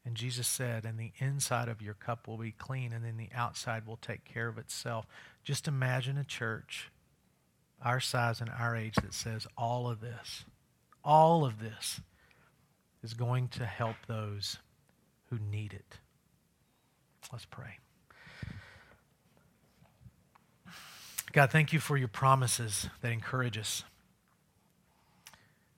And 0.04 0.16
Jesus 0.16 0.48
said, 0.48 0.84
and 0.84 1.00
the 1.00 1.12
inside 1.20 1.68
of 1.68 1.82
your 1.82 1.94
cup 1.94 2.28
will 2.28 2.38
be 2.38 2.52
clean, 2.52 2.92
and 2.92 3.06
then 3.06 3.18
the 3.18 3.30
outside 3.36 3.86
will 3.86 3.98
take 3.98 4.26
care 4.26 4.48
of 4.48 4.58
itself. 4.58 5.06
Just 5.44 5.68
imagine 5.68 6.18
a 6.18 6.24
church 6.24 6.90
our 7.84 8.00
size 8.00 8.42
and 8.42 8.50
our 8.50 8.76
age 8.76 8.96
that 8.96 9.14
says 9.14 9.48
all 9.58 9.88
of 9.88 10.02
this, 10.02 10.46
all 11.04 11.46
of 11.46 11.60
this 11.60 12.02
is 13.04 13.14
going 13.14 13.48
to 13.48 13.66
help 13.66 13.96
those 14.08 14.58
who 15.30 15.40
need 15.40 15.74
it. 15.74 15.98
Let's 17.32 17.46
pray. 17.46 17.78
God, 21.32 21.50
thank 21.50 21.74
you 21.74 21.80
for 21.80 21.98
your 21.98 22.08
promises 22.08 22.90
that 23.02 23.12
encourage 23.12 23.58
us. 23.58 23.84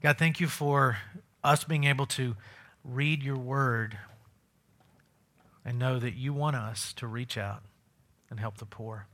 God, 0.01 0.17
thank 0.17 0.39
you 0.39 0.47
for 0.47 0.97
us 1.43 1.63
being 1.63 1.83
able 1.83 2.07
to 2.07 2.35
read 2.83 3.23
your 3.23 3.37
word 3.37 3.97
and 5.65 5.79
know 5.79 5.99
that 5.99 6.15
you 6.15 6.33
want 6.33 6.55
us 6.55 6.93
to 6.93 7.07
reach 7.07 7.37
out 7.37 7.63
and 8.29 8.39
help 8.39 8.57
the 8.57 8.65
poor. 8.65 9.07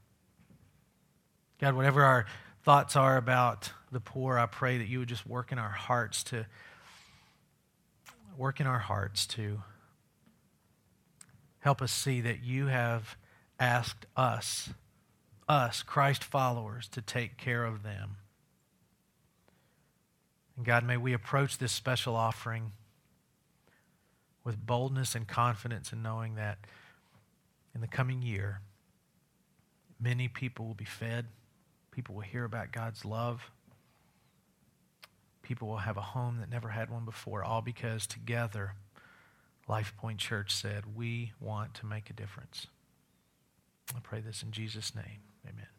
God, 1.60 1.76
whatever 1.76 2.04
our 2.04 2.26
thoughts 2.64 2.95
are 2.95 3.18
about 3.18 3.72
the 3.91 4.00
poor, 4.00 4.38
I 4.38 4.45
pray 4.45 4.78
that 4.78 4.88
you 4.88 5.00
would 5.00 5.10
just 5.10 5.28
work 5.28 5.52
in 5.52 5.60
our 5.60 5.70
hearts 5.70 6.24
to 6.26 6.45
work 8.38 8.62
in 8.62 8.68
our 8.68 8.80
hearts 8.80 9.26
to 9.28 9.62
help 11.60 11.82
us 11.82 11.91
see 11.91 12.22
that 12.22 12.41
you 12.41 12.68
have 12.68 13.18
asked 13.60 14.06
us, 14.16 14.70
us, 15.47 15.84
Christ 15.84 16.24
followers, 16.24 16.88
to 16.89 17.02
take 17.02 17.38
care 17.38 17.66
of 17.66 17.84
them. 17.84 18.16
And 20.56 20.66
God, 20.66 20.86
may 20.86 20.95
we 20.95 21.12
approach 21.12 21.58
this 21.58 21.74
special 21.74 22.16
offering 22.16 22.72
with 24.43 24.65
boldness 24.65 25.15
and 25.15 25.27
confidence 25.27 25.91
in 25.91 26.01
knowing 26.01 26.35
that 26.35 26.59
in 27.75 27.81
the 27.81 27.87
coming 27.87 28.21
year, 28.21 28.61
many 29.99 30.27
people 30.27 30.65
will 30.65 30.73
be 30.73 30.85
fed 30.85 31.25
People 31.99 32.15
will 32.15 32.21
hear 32.21 32.45
about 32.45 32.71
God's 32.71 33.03
love. 33.03 33.51
People 35.41 35.67
will 35.67 35.77
have 35.77 35.97
a 35.97 36.01
home 36.01 36.37
that 36.39 36.49
never 36.49 36.69
had 36.69 36.89
one 36.89 37.05
before, 37.05 37.43
all 37.43 37.61
because 37.61 38.05
together, 38.05 38.75
Life 39.67 39.93
Point 39.97 40.19
Church 40.19 40.55
said, 40.55 40.95
We 40.95 41.33
want 41.41 41.73
to 41.75 41.85
make 41.85 42.09
a 42.09 42.13
difference. 42.13 42.67
I 43.95 43.99
pray 44.01 44.21
this 44.21 44.43
in 44.43 44.51
Jesus' 44.51 44.95
name. 44.95 45.19
Amen. 45.45 45.78